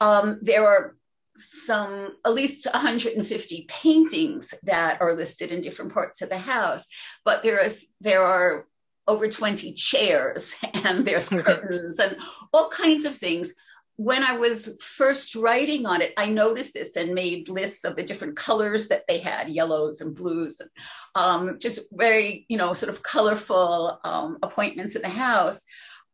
Um, 0.01 0.39
there 0.41 0.67
are 0.67 0.95
some 1.37 2.15
at 2.25 2.33
least 2.33 2.67
150 2.71 3.65
paintings 3.67 4.53
that 4.63 5.01
are 5.01 5.15
listed 5.15 5.51
in 5.51 5.61
different 5.61 5.93
parts 5.93 6.21
of 6.21 6.29
the 6.29 6.37
house, 6.37 6.87
but 7.25 7.43
there 7.43 7.59
is 7.59 7.87
there 8.01 8.21
are 8.21 8.67
over 9.07 9.27
20 9.27 9.73
chairs 9.73 10.55
and 10.85 11.05
there's 11.05 11.29
curtains 11.29 11.99
and 11.99 12.17
all 12.53 12.69
kinds 12.69 13.05
of 13.05 13.15
things 13.15 13.53
when 13.97 14.23
I 14.23 14.37
was 14.37 14.69
first 14.81 15.35
writing 15.35 15.85
on 15.85 16.01
it, 16.01 16.13
I 16.17 16.27
noticed 16.27 16.73
this 16.73 16.95
and 16.95 17.13
made 17.13 17.49
lists 17.49 17.85
of 17.85 17.95
the 17.95 18.03
different 18.03 18.35
colors 18.35 18.87
that 18.87 19.03
they 19.07 19.19
had, 19.19 19.49
yellows 19.49 20.01
and 20.01 20.15
blues, 20.15 20.59
and 20.59 20.69
um, 21.15 21.59
just 21.59 21.81
very, 21.91 22.45
you 22.49 22.57
know, 22.57 22.73
sort 22.73 22.91
of 22.91 23.03
colorful 23.03 23.99
um, 24.03 24.37
appointments 24.41 24.95
in 24.95 25.03
the 25.03 25.09
house. 25.09 25.63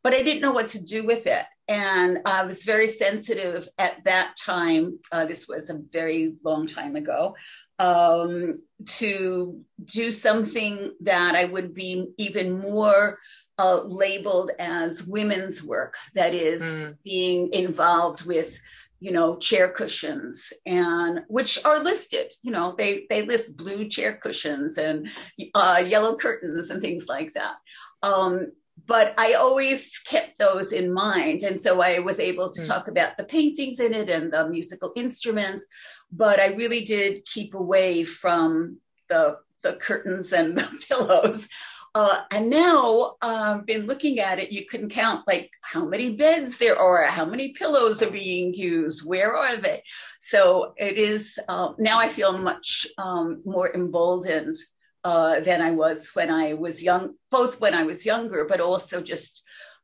But 0.02 0.14
I 0.14 0.24
didn't 0.24 0.42
know 0.42 0.54
what 0.54 0.70
to 0.70 0.84
do 0.84 1.06
with 1.06 1.28
it. 1.28 1.44
And 1.68 2.20
I 2.26 2.46
was 2.46 2.64
very 2.64 2.88
sensitive 2.88 3.68
at 3.78 4.04
that 4.06 4.36
time. 4.44 5.00
Uh, 5.12 5.26
this 5.26 5.48
was 5.48 5.70
a 5.70 5.80
very 5.92 6.36
long 6.44 6.68
time 6.68 6.96
ago. 6.96 7.36
Um, 7.78 8.54
to 8.86 9.62
do 9.84 10.12
something 10.12 10.92
that 11.02 11.36
I 11.36 11.46
would 11.46 11.74
be 11.74 12.08
even 12.18 12.60
more 12.60 13.20
uh, 13.60 13.82
labeled 13.84 14.52
as 14.58 15.04
women's 15.04 15.62
work, 15.62 15.98
that 16.14 16.34
is 16.34 16.64
mm. 16.64 16.98
being 17.04 17.54
involved 17.54 18.26
with, 18.26 18.58
you 19.02 19.12
know, 19.12 19.36
chair 19.36 19.68
cushions 19.68 20.54
and 20.66 21.22
which 21.28 21.64
are 21.66 21.84
listed, 21.84 22.32
you 22.42 22.52
know, 22.52 22.74
they, 22.78 23.06
they 23.10 23.22
list 23.22 23.58
blue 23.58 23.88
chair 23.90 24.14
cushions 24.14 24.78
and 24.78 25.10
uh, 25.54 25.84
yellow 25.86 26.16
curtains 26.16 26.70
and 26.70 26.82
things 26.82 27.08
like 27.10 27.34
that. 27.34 27.56
Um, 28.02 28.54
but 28.86 29.14
I 29.18 29.34
always 29.34 30.00
kept 30.00 30.40
those 30.40 30.72
in 30.72 30.94
mind. 30.94 31.44
And 31.44 31.60
so 31.60 31.82
I 31.82 32.00
was 32.00 32.20
able 32.20 32.50
to 32.52 32.62
mm. 32.62 32.68
talk 32.68 32.88
about 32.88 33.18
the 33.18 33.26
paintings 33.26 33.82
in 33.82 33.94
it 33.94 34.10
and 34.10 34.32
the 34.32 34.50
musical 34.50 34.94
instruments, 34.96 35.68
but 36.14 36.40
I 36.40 36.48
really 36.54 36.86
did 36.86 37.26
keep 37.26 37.56
away 37.56 38.06
from 38.06 38.78
the, 39.10 39.38
the 39.64 39.74
curtains 39.74 40.32
and 40.32 40.58
the 40.58 40.86
pillows 40.88 41.50
uh, 41.96 42.22
and 42.32 42.50
now 42.50 43.16
I've 43.22 43.58
um, 43.58 43.66
been 43.66 43.88
looking 43.88 44.20
at 44.20 44.40
it, 44.40 44.52
you 44.52 44.66
can 44.66 44.90
count 44.90 45.28
like 45.28 45.50
how 45.62 45.86
many 45.86 46.16
beds 46.16 46.58
there 46.58 46.78
are, 46.78 47.04
how 47.06 47.26
many 47.26 47.54
pillows 47.54 48.02
are 48.04 48.12
being 48.12 48.54
used, 48.54 49.08
where 49.08 49.36
are 49.36 49.56
they? 49.58 49.82
So 50.20 50.74
it 50.78 50.98
is, 50.98 51.40
uh, 51.48 51.74
now 51.80 52.00
I 52.00 52.08
feel 52.08 52.38
much 52.38 52.88
um, 52.98 53.42
more 53.46 53.74
emboldened 53.74 54.56
uh, 55.04 55.40
than 55.40 55.62
I 55.62 55.72
was 55.72 56.12
when 56.14 56.30
I 56.30 56.54
was 56.54 56.84
young, 56.84 57.16
both 57.32 57.60
when 57.60 57.74
I 57.74 57.84
was 57.84 58.06
younger, 58.06 58.46
but 58.46 58.62
also 58.62 59.02
just 59.02 59.44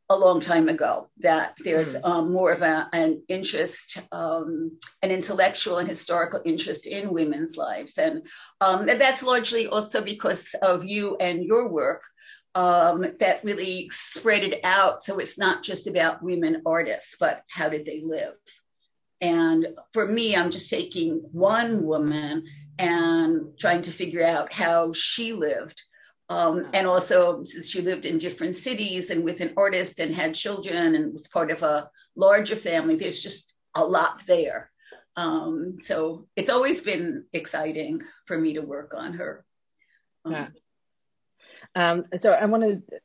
a 0.10 0.16
long 0.16 0.40
time 0.40 0.70
ago 0.70 1.08
that 1.18 1.58
there's 1.64 1.96
mm. 1.96 2.06
um, 2.06 2.32
more 2.32 2.52
of 2.52 2.62
a, 2.62 2.88
an 2.94 3.24
interest, 3.28 3.98
um, 4.12 4.78
an 5.02 5.12
intellectual 5.12 5.78
and 5.78 5.88
historical 5.88 6.42
interest 6.46 6.86
in 6.86 7.12
women's 7.12 7.58
lives. 7.58 7.98
And 7.98 8.28
um, 8.62 8.86
that's 8.86 9.24
largely 9.24 9.68
also 9.68 10.04
because 10.04 10.54
of 10.62 10.86
you 10.86 11.18
and 11.18 11.44
your 11.44 11.72
work 11.72 12.04
um, 12.54 13.06
that 13.20 13.44
really 13.44 13.90
spread 13.92 14.44
it 14.44 14.60
out. 14.64 15.04
So 15.04 15.18
it's 15.18 15.38
not 15.38 15.64
just 15.64 15.88
about 15.88 16.24
women 16.24 16.62
artists, 16.66 17.16
but 17.20 17.42
how 17.50 17.70
did 17.70 17.86
they 17.86 18.02
live? 18.02 18.36
And 19.22 19.68
for 19.94 20.06
me, 20.06 20.36
I'm 20.36 20.52
just 20.52 20.70
taking 20.70 21.22
one 21.32 21.84
woman 21.84 22.46
and 22.78 23.58
trying 23.60 23.82
to 23.84 23.92
figure 23.92 24.24
out 24.24 24.54
how 24.54 24.94
she 24.94 25.34
lived 25.34 25.82
um, 26.30 26.68
and 26.74 26.88
also, 26.88 27.44
since 27.44 27.70
she 27.70 27.82
lived 27.82 28.06
in 28.06 28.18
different 28.18 28.56
cities 28.56 29.12
and 29.12 29.24
with 29.24 29.42
an 29.42 29.54
artist 29.58 30.00
and 30.00 30.14
had 30.14 30.34
children 30.34 30.96
and 30.96 31.12
was 31.12 31.28
part 31.28 31.52
of 31.52 31.62
a 31.62 31.90
larger 32.16 32.56
family, 32.56 32.96
there's 32.96 33.22
just 33.22 33.54
a 33.76 33.84
lot 33.84 34.24
there. 34.26 34.72
Um, 35.16 35.78
so 35.82 36.28
it's 36.36 36.50
always 36.50 36.82
been 36.82 37.26
exciting 37.32 38.02
for 38.26 38.38
me 38.38 38.54
to 38.54 38.62
work 38.62 38.94
on 38.96 39.14
her. 39.14 39.46
Um, 40.26 40.32
yeah. 40.32 40.48
Um, 41.76 42.06
so 42.20 42.32
I 42.32 42.46
want 42.46 42.64
to 42.64 43.00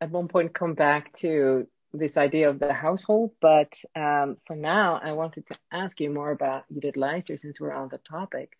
at 0.00 0.10
one 0.10 0.28
point 0.28 0.54
come 0.54 0.74
back 0.74 1.16
to 1.18 1.66
this 1.94 2.18
idea 2.18 2.50
of 2.50 2.58
the 2.58 2.72
household, 2.72 3.30
but 3.40 3.72
um, 3.96 4.36
for 4.46 4.54
now, 4.54 5.00
I 5.02 5.12
wanted 5.12 5.46
to 5.48 5.58
ask 5.72 5.98
you 6.00 6.10
more 6.10 6.30
about 6.30 6.64
Judith 6.72 6.96
Leyster 6.96 7.38
since 7.38 7.58
we're 7.58 7.72
on 7.72 7.88
the 7.88 7.98
topic. 7.98 8.52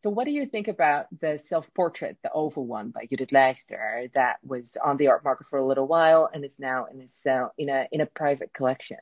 So, 0.00 0.10
what 0.10 0.24
do 0.24 0.30
you 0.30 0.46
think 0.46 0.68
about 0.68 1.06
the 1.20 1.38
self 1.38 1.72
portrait, 1.72 2.18
the 2.22 2.30
oval 2.32 2.66
one 2.66 2.90
by 2.90 3.06
Judith 3.06 3.32
Leyster, 3.32 4.08
that 4.14 4.36
was 4.44 4.76
on 4.82 4.96
the 4.98 5.08
art 5.08 5.24
market 5.24 5.46
for 5.48 5.58
a 5.58 5.66
little 5.66 5.86
while 5.86 6.28
and 6.32 6.44
is 6.44 6.58
now 6.58 6.86
in 6.92 7.00
a, 7.00 7.50
in 7.56 7.68
a, 7.68 7.88
in 7.90 8.00
a 8.02 8.06
private 8.06 8.52
collection? 8.52 8.98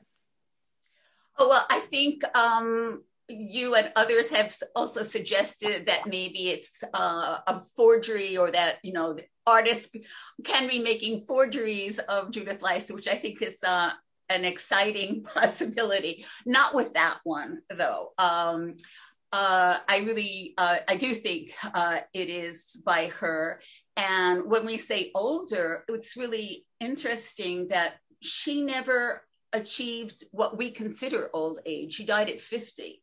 Oh, 1.37 1.49
well, 1.49 1.65
I 1.69 1.81
think 1.81 2.23
um, 2.35 3.03
you 3.27 3.75
and 3.75 3.91
others 3.95 4.31
have 4.31 4.55
also 4.75 5.03
suggested 5.03 5.87
that 5.87 6.07
maybe 6.07 6.49
it's 6.49 6.81
uh, 6.93 7.39
a 7.45 7.59
forgery 7.75 8.37
or 8.37 8.51
that, 8.51 8.77
you 8.83 8.93
know, 8.93 9.17
artists 9.45 9.95
can 10.43 10.69
be 10.69 10.79
making 10.79 11.21
forgeries 11.21 11.99
of 11.99 12.31
Judith 12.31 12.61
Leyster, 12.61 12.93
which 12.93 13.07
I 13.07 13.15
think 13.15 13.41
is 13.41 13.63
uh, 13.63 13.91
an 14.29 14.45
exciting 14.45 15.23
possibility. 15.33 16.25
Not 16.45 16.73
with 16.73 16.93
that 16.93 17.19
one, 17.23 17.61
though. 17.69 18.13
Um, 18.17 18.77
uh, 19.35 19.77
I 19.89 19.97
really, 19.99 20.53
uh, 20.57 20.77
I 20.87 20.95
do 20.95 21.13
think 21.13 21.51
uh, 21.73 21.97
it 22.13 22.29
is 22.29 22.81
by 22.85 23.07
her. 23.19 23.59
And 23.97 24.45
when 24.45 24.65
we 24.65 24.77
say 24.77 25.11
older, 25.13 25.83
it's 25.89 26.15
really 26.15 26.65
interesting 26.79 27.67
that 27.67 27.95
she 28.21 28.61
never 28.61 29.25
achieved 29.51 30.23
what 30.31 30.57
we 30.57 30.71
consider 30.71 31.29
old 31.33 31.59
age. 31.65 31.95
She 31.95 32.05
died 32.05 32.29
at 32.29 32.39
50. 32.39 33.01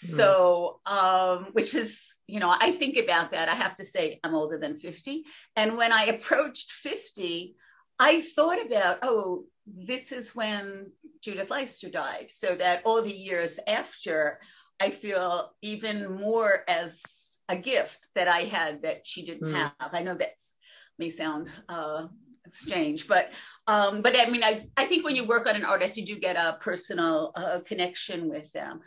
Hmm. 0.00 0.16
So, 0.16 0.80
um, 0.86 1.48
which 1.52 1.74
is, 1.74 2.14
you 2.28 2.38
know, 2.38 2.54
I 2.56 2.70
think 2.70 2.96
about 2.96 3.32
that. 3.32 3.48
I 3.48 3.54
have 3.54 3.74
to 3.76 3.84
say, 3.84 4.20
I'm 4.22 4.34
older 4.34 4.58
than 4.58 4.76
50. 4.76 5.24
And 5.56 5.76
when 5.76 5.92
I 5.92 6.04
approached 6.04 6.70
50, 6.70 7.56
I 7.98 8.20
thought 8.20 8.64
about, 8.64 8.98
oh, 9.02 9.46
this 9.66 10.12
is 10.12 10.34
when 10.34 10.92
Judith 11.22 11.50
Leyster 11.50 11.90
died. 11.90 12.26
So 12.28 12.54
that 12.54 12.82
all 12.84 13.02
the 13.02 13.10
years 13.10 13.58
after, 13.66 14.38
I 14.80 14.90
feel 14.90 15.52
even 15.62 16.20
more 16.20 16.64
as 16.68 17.00
a 17.48 17.56
gift 17.56 18.06
that 18.14 18.28
I 18.28 18.40
had 18.40 18.82
that 18.82 19.06
she 19.06 19.24
didn't 19.24 19.52
mm. 19.52 19.54
have. 19.54 19.90
I 19.92 20.02
know 20.02 20.14
that 20.14 20.32
may 20.98 21.10
sound 21.10 21.50
uh, 21.68 22.06
strange, 22.48 23.06
but 23.08 23.32
um, 23.66 24.02
but 24.02 24.18
I 24.18 24.30
mean, 24.30 24.44
I 24.44 24.66
I 24.76 24.84
think 24.84 25.04
when 25.04 25.16
you 25.16 25.24
work 25.24 25.48
on 25.48 25.56
an 25.56 25.64
artist, 25.64 25.96
you 25.96 26.04
do 26.04 26.16
get 26.16 26.36
a 26.36 26.58
personal 26.60 27.32
uh, 27.34 27.60
connection 27.64 28.28
with 28.28 28.52
them. 28.52 28.80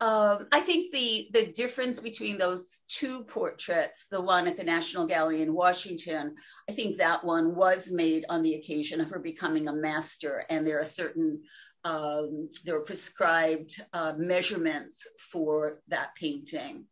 Um, 0.00 0.46
I 0.50 0.60
think 0.60 0.92
the 0.92 1.28
the 1.32 1.52
difference 1.52 2.00
between 2.00 2.38
those 2.38 2.80
two 2.88 3.24
portraits, 3.24 4.06
the 4.10 4.20
one 4.20 4.46
at 4.46 4.56
the 4.56 4.64
National 4.64 5.06
Gallery 5.06 5.42
in 5.42 5.52
Washington, 5.52 6.36
I 6.68 6.72
think 6.72 6.96
that 6.96 7.22
one 7.22 7.54
was 7.54 7.90
made 7.90 8.24
on 8.30 8.42
the 8.42 8.54
occasion 8.54 9.00
of 9.00 9.10
her 9.10 9.18
becoming 9.18 9.68
a 9.68 9.74
master, 9.74 10.44
and 10.48 10.66
there 10.66 10.80
are 10.80 10.86
certain 10.86 11.42
um, 11.84 12.50
there 12.64 12.74
were 12.74 12.84
prescribed 12.84 13.80
uh, 13.92 14.14
measurements 14.16 15.06
for 15.18 15.80
that 15.88 16.14
painting. 16.14 16.84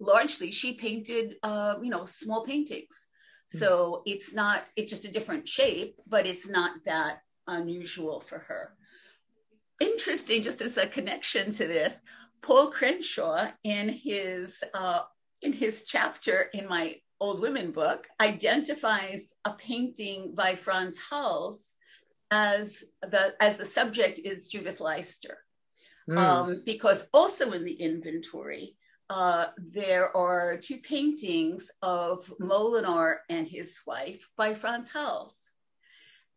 Largely, 0.00 0.52
she 0.52 0.74
painted, 0.74 1.36
uh, 1.42 1.74
you 1.82 1.90
know, 1.90 2.04
small 2.04 2.42
paintings. 2.44 3.08
Mm-hmm. 3.54 3.58
So 3.58 4.02
it's 4.06 4.32
not, 4.32 4.64
it's 4.76 4.90
just 4.90 5.04
a 5.04 5.12
different 5.12 5.48
shape, 5.48 5.96
but 6.06 6.26
it's 6.26 6.48
not 6.48 6.72
that 6.86 7.20
unusual 7.46 8.20
for 8.20 8.38
her. 8.38 8.74
Interesting, 9.80 10.42
just 10.42 10.60
as 10.60 10.76
a 10.76 10.86
connection 10.86 11.50
to 11.52 11.66
this, 11.66 12.02
Paul 12.42 12.70
Crenshaw 12.70 13.48
in 13.62 13.88
his 13.88 14.62
uh, 14.74 15.02
in 15.42 15.52
his 15.52 15.84
chapter 15.84 16.50
in 16.54 16.68
my 16.68 16.96
old 17.20 17.40
women 17.40 17.70
book 17.70 18.06
identifies 18.20 19.32
a 19.44 19.52
painting 19.52 20.34
by 20.34 20.54
Frans 20.54 20.98
Hals 21.10 21.74
as 22.32 22.82
the 23.02 23.34
as 23.40 23.58
the 23.58 23.66
subject 23.66 24.18
is 24.24 24.48
Judith 24.48 24.80
Leyster, 24.80 25.38
mm. 26.08 26.18
um, 26.18 26.62
because 26.64 27.06
also 27.12 27.52
in 27.52 27.64
the 27.64 27.74
inventory 27.74 28.74
uh, 29.10 29.48
there 29.58 30.16
are 30.16 30.56
two 30.56 30.78
paintings 30.78 31.70
of 31.82 32.32
Molenaer 32.40 33.16
and 33.28 33.46
his 33.46 33.80
wife 33.86 34.26
by 34.38 34.54
Frans 34.54 34.90
Hals, 34.90 35.50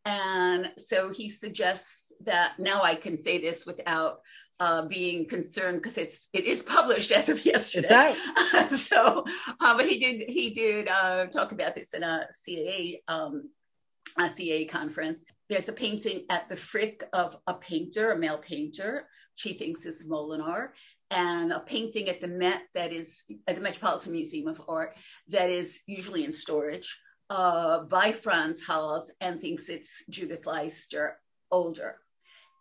and 0.03 0.69
so 0.77 1.09
he 1.09 1.29
suggests 1.29 2.11
that 2.25 2.59
now 2.59 2.83
I 2.83 2.95
can 2.95 3.17
say 3.17 3.37
this 3.37 3.65
without 3.65 4.19
uh, 4.59 4.85
being 4.87 5.25
concerned 5.27 5.81
because 5.81 5.97
it's 5.97 6.27
it 6.33 6.43
is 6.43 6.61
published 6.61 7.11
as 7.13 7.29
of 7.29 7.45
yesterday. 7.45 8.13
so, 8.75 9.23
uh, 9.61 9.77
but 9.77 9.87
he 9.87 9.97
did 9.97 10.29
he 10.29 10.49
did 10.49 10.89
uh, 10.89 11.27
talk 11.27 11.53
about 11.53 11.73
this 11.73 11.93
in 11.93 12.03
a 12.03 12.27
CAA 12.45 12.99
um, 13.07 13.49
a 14.19 14.29
CA 14.29 14.65
conference. 14.65 15.23
There's 15.49 15.69
a 15.69 15.73
painting 15.73 16.25
at 16.29 16.49
the 16.49 16.55
Frick 16.55 17.03
of 17.13 17.37
a 17.47 17.53
painter, 17.53 18.11
a 18.11 18.17
male 18.17 18.37
painter. 18.37 19.07
She 19.35 19.53
thinks 19.53 19.85
is 19.85 20.07
Molenaer, 20.07 20.69
and 21.11 21.51
a 21.51 21.59
painting 21.59 22.09
at 22.09 22.19
the 22.19 22.27
Met 22.27 22.63
that 22.73 22.91
is 22.91 23.23
at 23.47 23.55
the 23.55 23.61
Metropolitan 23.61 24.13
Museum 24.13 24.47
of 24.47 24.61
Art 24.67 24.95
that 25.27 25.49
is 25.49 25.79
usually 25.85 26.23
in 26.23 26.31
storage 26.31 26.97
uh, 27.29 27.83
by 27.83 28.11
Frans 28.11 28.65
Hals 28.65 29.11
and 29.21 29.39
thinks 29.39 29.69
it's 29.69 30.03
Judith 30.09 30.45
Leyster 30.45 31.19
older. 31.51 31.97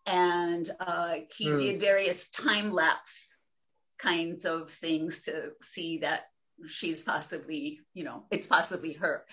And 0.07 0.71
uh, 0.81 1.17
he 1.37 1.49
mm. 1.49 1.59
did 1.59 1.81
various 1.81 2.29
time 2.31 2.71
lapse 2.71 3.39
kinds 3.99 4.45
of 4.45 4.69
things 4.69 5.25
to 5.25 5.53
see 5.61 5.99
that 5.99 6.25
she's 6.67 7.03
possibly, 7.03 7.81
you 7.95 8.05
know, 8.05 8.25
it's 8.31 8.47
possibly 8.47 8.93
her. 8.95 9.25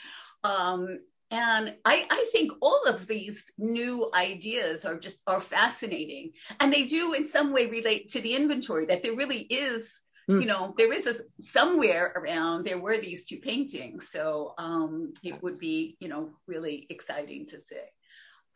Um, 0.44 1.00
and 1.32 1.74
I, 1.86 2.06
I 2.10 2.30
think 2.34 2.52
all 2.62 2.84
of 2.88 3.08
these 3.08 3.52
new 3.58 4.12
ideas 4.14 4.84
are 4.84 5.00
just 5.00 5.24
are 5.26 5.42
fascinating, 5.42 6.32
and 6.60 6.72
they 6.72 6.86
do 6.86 7.14
in 7.14 7.28
some 7.28 7.54
way 7.54 7.68
relate 7.68 8.10
to 8.10 8.22
the 8.22 8.36
inventory 8.36 8.86
that 8.88 9.02
there 9.02 9.16
really 9.16 9.40
is 9.40 10.02
mm. 10.30 10.42
you 10.42 10.46
know 10.46 10.76
there 10.78 10.92
is 10.92 11.08
a 11.08 11.14
somewhere 11.42 12.12
around 12.16 12.66
there 12.66 12.80
were 12.80 12.98
these 12.98 13.26
two 13.26 13.38
paintings. 13.38 14.10
So 14.10 14.54
um 14.58 15.14
it 15.24 15.42
would 15.42 15.58
be 15.58 15.96
you 16.00 16.10
know 16.10 16.32
really 16.48 16.86
exciting 16.90 17.48
to 17.48 17.60
see. 17.60 17.78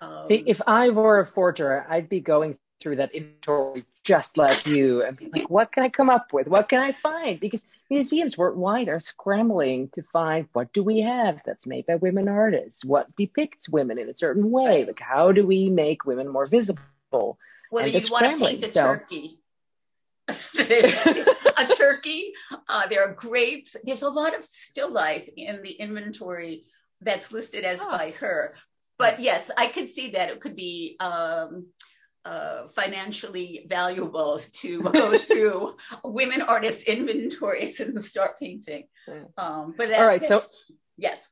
Um, 0.01 0.25
see 0.27 0.43
if 0.45 0.59
i 0.67 0.89
were 0.89 1.21
a 1.21 1.25
forger 1.25 1.85
i'd 1.89 2.09
be 2.09 2.19
going 2.19 2.57
through 2.81 2.97
that 2.97 3.13
inventory 3.13 3.85
just 4.03 4.37
like 4.37 4.67
you 4.67 5.03
and 5.03 5.17
be 5.17 5.29
like, 5.33 5.49
what 5.49 5.71
can 5.71 5.83
I 5.83 5.89
come 5.89 6.09
up 6.09 6.31
with? 6.31 6.47
What 6.47 6.69
can 6.69 6.81
I 6.81 6.91
find? 6.91 7.39
Because 7.39 7.65
museums 7.89 8.37
worldwide 8.37 8.87
are 8.87 8.99
scrambling 8.99 9.89
to 9.95 10.03
find 10.13 10.47
what 10.53 10.71
do 10.73 10.83
we 10.83 11.01
have 11.01 11.41
that's 11.45 11.65
made 11.65 11.85
by 11.87 11.95
women 11.95 12.27
artists? 12.27 12.85
What 12.85 13.15
depicts 13.15 13.67
women 13.67 13.97
in 13.97 14.09
a 14.09 14.15
certain 14.15 14.51
way? 14.51 14.85
Like, 14.85 14.99
how 14.99 15.31
do 15.31 15.45
we 15.45 15.69
make 15.69 16.05
women 16.05 16.27
more 16.27 16.45
visible? 16.45 16.81
Well, 17.11 17.87
you 17.87 18.01
want 18.11 18.39
to 18.39 18.45
paint 18.45 18.63
a 18.63 18.69
so, 18.69 18.83
turkey. 18.83 19.39
there's, 20.27 21.03
there's 21.03 21.27
a 21.27 21.65
turkey. 21.75 22.33
Uh, 22.67 22.87
there 22.87 23.07
are 23.07 23.13
grapes. 23.13 23.75
There's 23.83 24.01
a 24.01 24.09
lot 24.09 24.37
of 24.37 24.45
still 24.45 24.91
life 24.91 25.27
in 25.35 25.61
the 25.61 25.71
inventory 25.71 26.63
that's 27.01 27.31
listed 27.31 27.63
as 27.63 27.79
oh. 27.81 27.91
by 27.91 28.11
her. 28.19 28.53
But 28.97 29.19
yes, 29.19 29.51
I 29.57 29.67
could 29.67 29.89
see 29.89 30.11
that 30.11 30.29
it 30.29 30.39
could 30.39 30.55
be 30.55 30.95
um, 30.99 31.67
uh, 32.25 32.67
financially 32.69 33.65
valuable 33.69 34.39
to 34.51 34.81
go 34.81 35.17
through 35.29 35.77
women 36.03 36.41
artists 36.41 36.83
inventories 36.83 37.79
and 37.79 38.03
start 38.03 38.39
painting. 38.39 38.87
Um, 39.37 39.75
but 39.77 39.89
that, 39.89 39.99
all 40.01 40.07
right, 40.07 40.23
so 40.23 40.39
yes, 40.97 41.29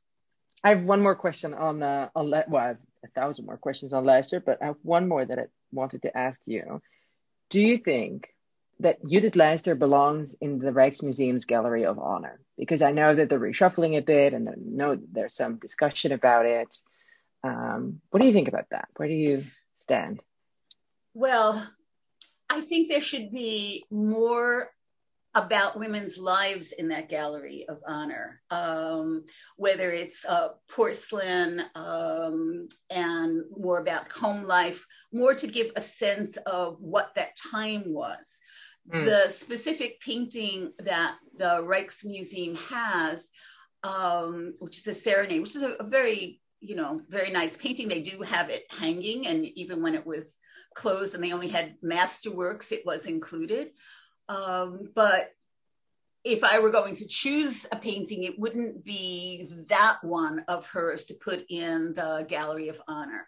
I 0.63 0.69
have 0.69 0.83
one 0.83 1.01
more 1.01 1.15
question 1.15 1.53
on 1.53 1.83
uh, 1.83 2.09
on 2.15 2.29
well, 2.29 2.63
I 2.63 2.67
have 2.67 2.77
a 3.03 3.07
thousand 3.07 3.45
more 3.45 3.57
questions 3.57 3.93
on 3.93 4.05
Leyster, 4.05 4.39
but 4.39 4.61
I 4.61 4.67
have 4.67 4.77
one 4.81 5.07
more 5.07 5.25
that 5.25 5.39
I 5.39 5.45
wanted 5.71 6.03
to 6.03 6.15
ask 6.17 6.39
you. 6.45 6.81
Do 7.49 7.61
you 7.61 7.77
think 7.77 8.29
that 8.79 9.05
Judith 9.05 9.35
Leyster 9.35 9.75
belongs 9.75 10.35
in 10.39 10.59
the 10.59 10.71
Rijksmuseum's 10.71 11.45
Gallery 11.45 11.85
of 11.85 11.99
Honor? 11.99 12.39
Because 12.57 12.81
I 12.81 12.91
know 12.91 13.13
that 13.13 13.29
they're 13.29 13.39
reshuffling 13.39 13.97
a 13.97 14.01
bit, 14.01 14.33
and 14.33 14.47
I 14.47 14.53
know 14.57 14.97
there's 15.11 15.35
some 15.35 15.57
discussion 15.57 16.11
about 16.11 16.45
it. 16.45 16.75
Um, 17.43 17.99
what 18.09 18.21
do 18.21 18.27
you 18.27 18.33
think 18.33 18.47
about 18.47 18.69
that? 18.71 18.87
Where 18.95 19.09
do 19.09 19.13
you 19.13 19.43
stand? 19.75 20.21
Well, 21.13 21.67
I 22.49 22.61
think 22.61 22.89
there 22.89 23.01
should 23.01 23.31
be 23.31 23.83
more 23.91 24.69
about 25.35 25.79
women's 25.79 26.19
lives 26.19 26.71
in 26.73 26.89
that 26.89 27.09
gallery 27.09 27.65
of 27.67 27.81
honor, 27.87 28.41
um, 28.51 29.23
whether 29.57 29.91
it's 29.91 30.23
uh, 30.25 30.49
porcelain 30.69 31.63
um, 31.73 32.67
and 32.91 33.41
more 33.57 33.79
about 33.79 34.11
home 34.11 34.43
life, 34.43 34.85
more 35.11 35.33
to 35.33 35.47
give 35.47 35.71
a 35.75 35.81
sense 35.81 36.37
of 36.45 36.77
what 36.79 37.15
that 37.15 37.35
time 37.51 37.83
was. 37.87 38.39
Mm. 38.93 39.05
The 39.05 39.29
specific 39.29 39.99
painting 40.01 40.71
that 40.79 41.17
the 41.37 41.63
Rijksmuseum 41.63 42.57
has, 42.69 43.31
um, 43.83 44.53
which 44.59 44.77
is 44.77 44.83
the 44.83 44.93
Serenade, 44.93 45.41
which 45.41 45.55
is 45.55 45.63
a, 45.63 45.71
a 45.79 45.83
very 45.83 46.41
you 46.59 46.75
know 46.75 46.99
very 47.09 47.31
nice 47.31 47.57
painting. 47.57 47.87
They 47.87 48.01
do 48.01 48.21
have 48.21 48.49
it 48.49 48.63
hanging, 48.69 49.25
and 49.27 49.45
even 49.45 49.81
when 49.81 49.95
it 49.95 50.05
was 50.05 50.37
closed 50.75 51.15
and 51.15 51.23
they 51.23 51.33
only 51.33 51.49
had 51.49 51.75
masterworks, 51.83 52.71
it 52.71 52.85
was 52.85 53.05
included. 53.05 53.71
Um, 54.29 54.89
but 54.95 55.31
if 56.23 56.43
I 56.43 56.59
were 56.59 56.71
going 56.71 56.95
to 56.95 57.07
choose 57.07 57.65
a 57.71 57.75
painting, 57.75 58.23
it 58.23 58.39
wouldn't 58.39 58.83
be 58.83 59.49
that 59.67 59.97
one 60.03 60.45
of 60.47 60.69
hers 60.69 61.05
to 61.05 61.15
put 61.15 61.45
in 61.49 61.93
the 61.93 62.25
gallery 62.27 62.69
of 62.69 62.81
honor. 62.87 63.27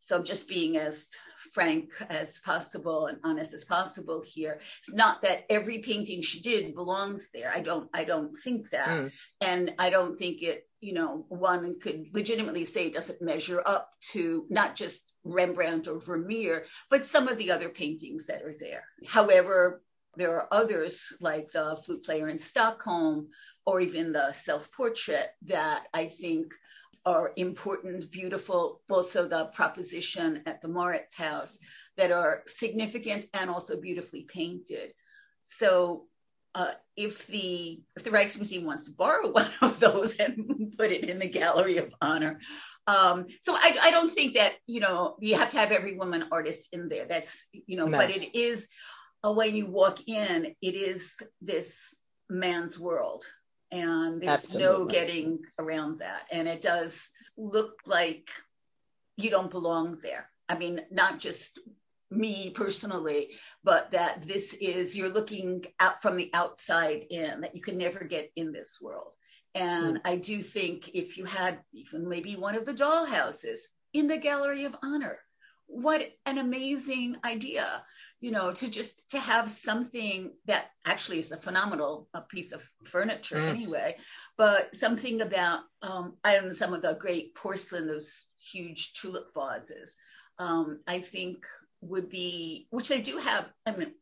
So 0.00 0.16
I'm 0.16 0.24
just 0.24 0.48
being 0.48 0.76
as 0.76 1.06
frank 1.54 1.90
as 2.10 2.40
possible 2.40 3.06
and 3.06 3.18
honest 3.24 3.54
as 3.54 3.64
possible 3.64 4.22
here. 4.26 4.58
It's 4.80 4.92
not 4.92 5.22
that 5.22 5.44
every 5.48 5.78
painting 5.78 6.20
she 6.20 6.40
did 6.40 6.74
belongs 6.74 7.30
there. 7.32 7.50
I 7.54 7.60
don't 7.60 7.88
I 7.94 8.04
don't 8.04 8.36
think 8.36 8.70
that. 8.70 8.88
Mm. 8.88 9.12
And 9.40 9.72
I 9.78 9.88
don't 9.88 10.18
think 10.18 10.42
it, 10.42 10.68
you 10.80 10.92
know, 10.92 11.24
one 11.28 11.80
could 11.80 12.08
legitimately 12.12 12.66
say 12.66 12.86
it 12.86 12.94
doesn't 12.94 13.22
measure 13.22 13.62
up 13.64 13.88
to 14.12 14.44
not 14.50 14.74
just 14.74 15.10
Rembrandt 15.24 15.88
or 15.88 16.00
Vermeer, 16.00 16.64
but 16.90 17.06
some 17.06 17.28
of 17.28 17.38
the 17.38 17.50
other 17.50 17.68
paintings 17.68 18.26
that 18.26 18.42
are 18.42 18.54
there. 18.58 18.84
However, 19.06 19.82
there 20.16 20.34
are 20.34 20.48
others 20.52 21.12
like 21.20 21.50
the 21.50 21.76
flute 21.84 22.04
player 22.04 22.28
in 22.28 22.38
Stockholm 22.38 23.28
or 23.66 23.80
even 23.80 24.12
the 24.12 24.32
self 24.32 24.70
portrait 24.70 25.30
that 25.42 25.86
I 25.92 26.06
think 26.06 26.54
are 27.06 27.32
important, 27.36 28.10
beautiful. 28.10 28.80
Also, 28.88 29.28
the 29.28 29.46
proposition 29.46 30.42
at 30.46 30.62
the 30.62 30.68
Mauritshuis 30.68 31.58
that 31.96 32.10
are 32.10 32.42
significant 32.46 33.26
and 33.34 33.50
also 33.50 33.80
beautifully 33.80 34.22
painted. 34.22 34.94
So, 35.42 36.06
uh, 36.54 36.72
if 36.96 37.26
the 37.26 37.80
if 37.96 38.04
the 38.04 38.10
Rijksmuseum 38.10 38.64
wants 38.64 38.84
to 38.84 38.92
borrow 38.92 39.30
one 39.30 39.50
of 39.62 39.80
those 39.86 40.16
and 40.16 40.74
put 40.78 40.92
it 40.92 41.08
in 41.08 41.18
the 41.18 41.28
gallery 41.28 41.78
of 41.78 41.92
honor, 42.00 42.40
um, 42.86 43.26
so 43.42 43.54
I, 43.54 43.76
I 43.82 43.90
don't 43.90 44.12
think 44.12 44.34
that 44.34 44.54
you 44.66 44.80
know 44.80 45.16
you 45.20 45.36
have 45.36 45.50
to 45.50 45.58
have 45.58 45.72
every 45.72 45.96
woman 45.96 46.26
artist 46.30 46.68
in 46.72 46.88
there. 46.88 47.06
That's 47.06 47.48
you 47.52 47.76
know, 47.76 47.86
no. 47.86 47.98
but 47.98 48.10
it 48.10 48.36
is 48.36 48.68
uh, 49.24 49.32
when 49.32 49.56
you 49.56 49.66
walk 49.66 50.06
in, 50.06 50.54
it 50.62 50.74
is 50.74 51.10
this 51.40 51.96
man's 52.28 52.78
world, 52.78 53.24
and 53.72 54.20
there's 54.20 54.44
Absolutely. 54.44 54.66
no 54.66 54.84
getting 54.84 55.38
around 55.58 55.98
that. 55.98 56.26
And 56.30 56.46
it 56.46 56.62
does 56.62 57.10
look 57.36 57.74
like 57.86 58.28
you 59.16 59.30
don't 59.30 59.50
belong 59.50 59.98
there. 60.02 60.28
I 60.48 60.56
mean, 60.58 60.82
not 60.90 61.18
just 61.18 61.58
me 62.14 62.50
personally, 62.50 63.34
but 63.62 63.90
that 63.92 64.26
this 64.26 64.54
is 64.54 64.96
you're 64.96 65.12
looking 65.12 65.64
out 65.80 66.00
from 66.02 66.16
the 66.16 66.30
outside 66.34 67.04
in 67.10 67.40
that 67.40 67.54
you 67.54 67.60
can 67.60 67.78
never 67.78 68.04
get 68.04 68.30
in 68.36 68.52
this 68.52 68.78
world. 68.80 69.14
And 69.54 69.96
mm. 69.96 70.00
I 70.04 70.16
do 70.16 70.42
think 70.42 70.90
if 70.94 71.16
you 71.16 71.24
had 71.24 71.60
even 71.72 72.08
maybe 72.08 72.34
one 72.34 72.56
of 72.56 72.66
the 72.66 72.72
doll 72.72 73.06
houses 73.06 73.68
in 73.92 74.08
the 74.08 74.18
gallery 74.18 74.64
of 74.64 74.76
honor, 74.82 75.18
what 75.66 76.12
an 76.26 76.38
amazing 76.38 77.16
idea, 77.24 77.82
you 78.20 78.30
know, 78.30 78.52
to 78.52 78.68
just 78.68 79.10
to 79.10 79.18
have 79.18 79.48
something 79.48 80.32
that 80.46 80.70
actually 80.86 81.18
is 81.18 81.32
a 81.32 81.36
phenomenal 81.36 82.08
a 82.14 82.20
piece 82.20 82.52
of 82.52 82.68
furniture 82.84 83.38
mm. 83.38 83.48
anyway, 83.48 83.96
but 84.36 84.74
something 84.76 85.20
about 85.20 85.60
um, 85.82 86.16
I 86.24 86.34
don't 86.34 86.46
know 86.46 86.52
some 86.52 86.74
of 86.74 86.82
the 86.82 86.94
great 86.94 87.34
porcelain, 87.34 87.86
those 87.86 88.26
huge 88.36 88.92
tulip 88.94 89.28
vases. 89.34 89.96
Um, 90.38 90.80
I 90.88 90.98
think 90.98 91.46
would 91.88 92.08
be, 92.08 92.66
which 92.70 92.88
they 92.88 93.00
do 93.00 93.18
have. 93.18 93.48
I 93.66 93.72
mean, 93.72 93.92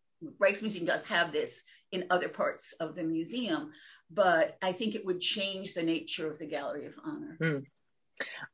Rijksmuseum 0.41 0.87
does 0.87 1.07
have 1.07 1.33
this 1.33 1.63
in 1.91 2.07
other 2.11 2.29
parts 2.29 2.75
of 2.75 2.95
the 2.95 3.03
museum, 3.03 3.73
but 4.11 4.57
I 4.63 4.73
think 4.73 4.95
it 4.95 5.05
would 5.05 5.21
change 5.21 5.75
the 5.75 5.83
nature 5.83 6.31
of 6.31 6.39
the 6.39 6.47
Gallery 6.47 6.87
of 6.87 6.95
Honor. 7.05 7.37
Mm. 7.41 7.65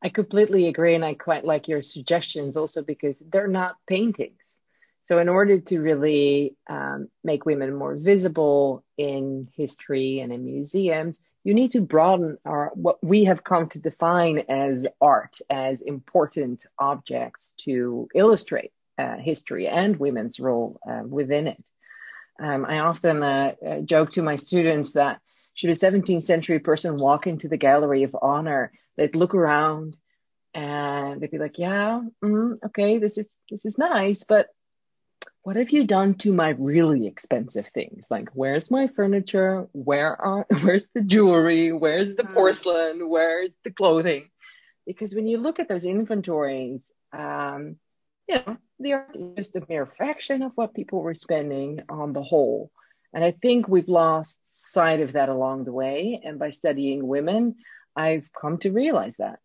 I 0.03 0.09
completely 0.09 0.69
agree, 0.69 0.95
and 0.95 1.05
I 1.05 1.15
quite 1.15 1.45
like 1.45 1.69
your 1.69 1.83
suggestions 1.83 2.57
also 2.57 2.83
because 2.83 3.23
they're 3.31 3.49
not 3.49 3.77
paintings. 3.87 4.37
So, 5.07 5.19
in 5.19 5.29
order 5.29 5.59
to 5.59 5.81
really 5.81 6.55
um, 6.69 7.09
make 7.25 7.47
women 7.47 7.75
more 7.75 7.97
visible 7.97 8.85
in 8.97 9.49
history 9.57 10.21
and 10.21 10.33
in 10.33 10.45
museums, 10.45 11.19
you 11.45 11.55
need 11.55 11.73
to 11.73 11.81
broaden 11.81 12.39
our 12.45 12.71
what 12.75 13.03
we 13.03 13.25
have 13.25 13.43
come 13.43 13.69
to 13.71 13.79
define 13.79 14.39
as 14.49 14.87
art, 15.01 15.39
as 15.51 15.81
important 15.81 16.65
objects 16.79 17.53
to 17.59 18.09
illustrate 18.15 18.73
uh, 18.99 19.17
history 19.17 19.69
and 19.69 19.97
women's 19.97 20.41
role 20.41 20.81
uh, 20.89 21.03
within 21.07 21.47
it. 21.47 21.65
Um, 22.41 22.65
I 22.65 22.79
often 22.81 23.23
uh, 23.23 23.55
uh 23.67 23.81
joke 23.81 24.13
to 24.13 24.23
my 24.23 24.37
students 24.37 24.93
that 24.93 25.21
should 25.59 25.71
a 25.71 25.75
17th 25.75 26.23
century 26.23 26.61
person 26.61 26.99
walk 26.99 27.27
into 27.27 27.49
the 27.49 27.57
gallery 27.57 28.05
of 28.05 28.17
honor, 28.21 28.71
they'd 28.97 29.17
look 29.17 29.35
around 29.35 29.97
and 30.55 31.21
they'd 31.21 31.33
be 31.33 31.39
like, 31.39 31.59
"Yeah, 31.59 32.01
mm, 32.25 32.59
okay, 32.67 32.99
this 32.99 33.19
is 33.19 33.37
this 33.51 33.65
is 33.65 33.77
nice, 33.77 34.23
but 34.23 34.47
what 35.43 35.57
have 35.57 35.71
you 35.71 35.85
done 35.85 36.15
to 36.15 36.33
my 36.33 36.51
really 36.51 37.07
expensive 37.07 37.67
things? 37.69 38.07
Like, 38.09 38.29
where's 38.35 38.71
my 38.71 38.87
furniture? 38.87 39.69
Where 39.73 40.21
are 40.21 40.47
where's 40.63 40.89
the 40.95 41.01
jewelry? 41.01 41.73
Where's 41.73 42.17
the 42.17 42.23
mm. 42.23 42.35
porcelain? 42.35 43.09
Where's 43.09 43.57
the 43.65 43.73
clothing?" 43.73 44.31
Because 44.87 45.13
when 45.13 45.27
you 45.27 45.39
look 45.39 45.59
at 45.59 45.69
those 45.69 45.85
inventories, 45.85 46.93
um, 47.13 47.77
you 48.29 48.37
know, 48.37 48.57
the 48.81 48.95
art 48.95 49.17
is 49.17 49.37
just 49.37 49.57
a 49.57 49.63
mere 49.69 49.87
fraction 49.87 50.43
of 50.43 50.53
what 50.55 50.75
people 50.75 51.03
were 51.03 51.15
spending 51.15 51.81
on 51.89 52.13
the 52.13 52.23
whole. 52.23 52.71
And 53.13 53.25
I 53.25 53.33
think 53.33 53.69
we've 53.69 53.89
lost 53.89 54.41
sight 54.45 55.01
of 55.01 55.13
that 55.13 55.29
along 55.29 55.65
the 55.65 55.73
way. 55.73 56.21
And 56.23 56.39
by 56.39 56.51
studying 56.51 57.07
women, 57.07 57.57
I've 57.97 58.29
come 58.39 58.59
to 58.59 58.71
realize 58.71 59.17
that. 59.17 59.41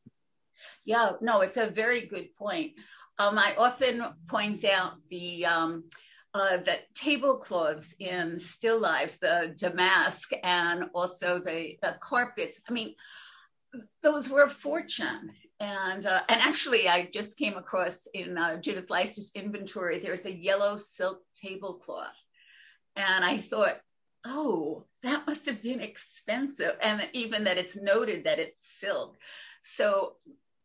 Yeah, 0.86 1.14
no, 1.22 1.42
it's 1.42 1.58
a 1.58 1.68
very 1.68 2.02
good 2.02 2.36
point. 2.36 2.74
Um, 3.20 3.38
I 3.38 3.56
often 3.58 4.04
point 4.28 4.66
out 4.66 4.94
the 5.10 5.46
um, 5.46 5.86
uh, 6.34 6.58
the 6.58 6.80
tablecloths 6.96 7.94
in 8.00 8.40
still 8.40 8.80
lives, 8.80 9.18
the 9.18 9.54
damask, 9.58 10.32
and 10.44 10.86
also 10.94 11.40
the 11.40 11.78
the 11.82 11.96
carpets. 12.00 12.60
I 12.68 12.74
mean, 12.74 12.96
those 14.02 14.30
were 14.30 14.48
fortune. 14.48 15.32
And 15.60 16.06
uh, 16.06 16.22
and 16.28 16.42
actually, 16.42 16.90
I 16.90 17.10
just 17.14 17.38
came 17.38 17.56
across 17.56 18.08
in 18.14 18.38
uh, 18.38 18.58
Judith 18.58 18.90
Leyster's 18.90 19.32
inventory. 19.36 20.00
There's 20.00 20.26
a 20.26 20.34
yellow 20.34 20.76
silk 20.78 21.22
tablecloth, 21.34 22.18
and 22.96 23.24
I 23.24 23.38
thought, 23.38 23.80
oh, 24.26 24.86
that 25.04 25.26
must 25.26 25.46
have 25.46 25.62
been 25.62 25.80
expensive. 25.80 26.76
And 26.82 27.08
even 27.14 27.46
that 27.46 27.58
it's 27.58 27.78
noted 27.78 28.26
that 28.26 28.40
it's 28.40 28.80
silk. 28.80 29.18
So 29.62 30.16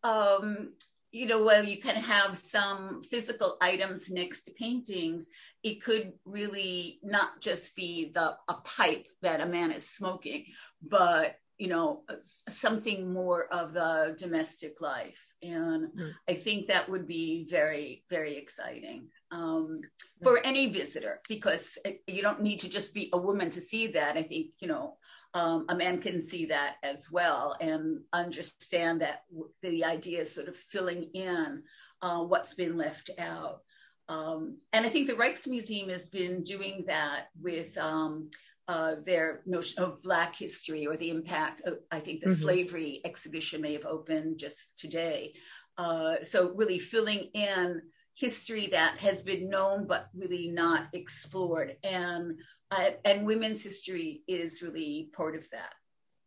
um, 0.02 0.72
you 1.10 1.26
know, 1.26 1.42
while 1.42 1.64
you 1.64 1.78
can 1.78 1.96
have 1.96 2.36
some 2.36 3.02
physical 3.02 3.56
items 3.62 4.10
next 4.10 4.42
to 4.42 4.50
paintings, 4.52 5.28
it 5.62 5.82
could 5.82 6.12
really 6.24 7.00
not 7.02 7.40
just 7.40 7.74
be 7.74 8.10
the 8.14 8.36
a 8.48 8.54
pipe 8.64 9.06
that 9.22 9.40
a 9.40 9.46
man 9.46 9.70
is 9.70 9.88
smoking, 9.88 10.44
but 10.82 11.36
you 11.58 11.66
know, 11.66 12.02
something 12.20 13.12
more 13.12 13.52
of 13.52 13.72
the 13.72 14.14
domestic 14.16 14.80
life. 14.80 15.26
And 15.42 15.88
mm. 15.88 16.12
I 16.28 16.34
think 16.34 16.68
that 16.68 16.88
would 16.88 17.04
be 17.04 17.46
very, 17.50 18.04
very 18.08 18.36
exciting 18.36 19.08
um, 19.32 19.80
for 20.22 20.38
any 20.44 20.68
visitor 20.68 21.20
because 21.28 21.76
it, 21.84 22.00
you 22.06 22.22
don't 22.22 22.42
need 22.42 22.60
to 22.60 22.70
just 22.70 22.94
be 22.94 23.10
a 23.12 23.18
woman 23.18 23.50
to 23.50 23.60
see 23.60 23.88
that. 23.88 24.16
I 24.16 24.22
think, 24.22 24.48
you 24.60 24.68
know, 24.68 24.98
um, 25.34 25.66
a 25.68 25.74
man 25.74 25.98
can 25.98 26.22
see 26.22 26.46
that 26.46 26.76
as 26.84 27.10
well 27.10 27.56
and 27.60 28.00
understand 28.12 29.02
that 29.02 29.24
the 29.62 29.84
idea 29.84 30.20
is 30.20 30.32
sort 30.32 30.48
of 30.48 30.56
filling 30.56 31.10
in 31.12 31.64
uh, 32.02 32.20
what's 32.20 32.54
been 32.54 32.76
left 32.76 33.10
out. 33.18 33.62
Um, 34.08 34.58
and 34.72 34.86
I 34.86 34.88
think 34.88 35.06
the 35.06 35.14
Rijksmuseum 35.14 35.90
has 35.90 36.06
been 36.06 36.42
doing 36.42 36.84
that 36.86 37.26
with 37.40 37.76
um, 37.76 38.30
uh, 38.68 38.96
their 39.04 39.40
notion 39.46 39.82
of 39.82 40.02
Black 40.02 40.36
history 40.36 40.86
or 40.86 40.96
the 40.96 41.10
impact. 41.10 41.62
Of, 41.62 41.78
I 41.90 42.00
think 42.00 42.20
the 42.20 42.26
mm-hmm. 42.26 42.42
slavery 42.42 43.00
exhibition 43.04 43.62
may 43.62 43.72
have 43.72 43.86
opened 43.86 44.38
just 44.38 44.78
today. 44.78 45.34
Uh, 45.78 46.16
so 46.22 46.52
really 46.54 46.78
filling 46.78 47.30
in 47.34 47.82
history 48.14 48.66
that 48.66 49.00
has 49.00 49.22
been 49.22 49.48
known 49.48 49.86
but 49.86 50.08
really 50.12 50.48
not 50.48 50.88
explored 50.92 51.76
and 51.84 52.36
uh, 52.72 52.90
and 53.04 53.24
women's 53.24 53.62
history 53.62 54.22
is 54.26 54.60
really 54.60 55.08
part 55.16 55.36
of 55.36 55.48
that 55.50 55.72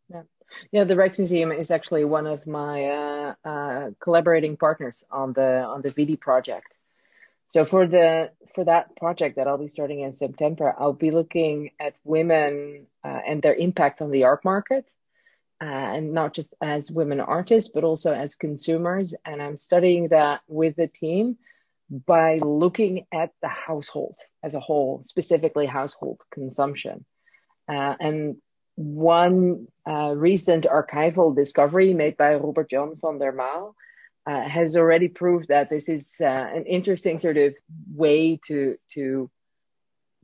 yeah 0.08 0.22
yeah 0.72 0.84
the 0.84 0.96
Museum 1.18 1.52
is 1.52 1.70
actually 1.70 2.06
one 2.06 2.26
of 2.26 2.46
my 2.46 2.84
uh, 2.86 3.34
uh, 3.44 3.90
collaborating 4.02 4.56
partners 4.56 5.04
on 5.10 5.34
the 5.34 5.64
on 5.64 5.82
the 5.82 5.90
vidi 5.90 6.16
project 6.16 6.72
so 7.52 7.64
for 7.64 7.86
the 7.86 8.30
for 8.54 8.64
that 8.64 8.94
project 8.96 9.36
that 9.36 9.46
i'll 9.46 9.58
be 9.58 9.68
starting 9.68 10.00
in 10.00 10.14
september 10.14 10.74
i'll 10.78 10.92
be 10.92 11.10
looking 11.10 11.70
at 11.78 11.94
women 12.04 12.86
uh, 13.04 13.20
and 13.26 13.42
their 13.42 13.54
impact 13.54 14.02
on 14.02 14.10
the 14.10 14.24
art 14.24 14.44
market 14.44 14.84
uh, 15.60 15.64
and 15.64 16.12
not 16.12 16.34
just 16.34 16.52
as 16.60 16.90
women 16.90 17.20
artists 17.20 17.70
but 17.72 17.84
also 17.84 18.12
as 18.12 18.34
consumers 18.34 19.14
and 19.24 19.40
i'm 19.40 19.58
studying 19.58 20.08
that 20.08 20.40
with 20.48 20.76
the 20.76 20.88
team 20.88 21.36
by 21.92 22.38
looking 22.38 23.06
at 23.12 23.32
the 23.42 23.48
household 23.48 24.16
as 24.42 24.54
a 24.54 24.60
whole, 24.60 25.02
specifically 25.02 25.66
household 25.66 26.20
consumption. 26.32 27.04
Uh, 27.68 27.94
and 28.00 28.36
one 28.76 29.66
uh, 29.86 30.14
recent 30.16 30.64
archival 30.64 31.36
discovery 31.36 31.92
made 31.92 32.16
by 32.16 32.34
Robert 32.34 32.70
Jan 32.70 32.94
van 33.00 33.18
der 33.18 33.32
Maal 33.32 33.74
uh, 34.26 34.48
has 34.48 34.76
already 34.76 35.08
proved 35.08 35.48
that 35.48 35.70
this 35.70 35.88
is 35.88 36.16
uh, 36.20 36.26
an 36.26 36.64
interesting 36.66 37.20
sort 37.20 37.36
of 37.36 37.54
way 37.92 38.38
to 38.46 38.76
to 38.92 39.30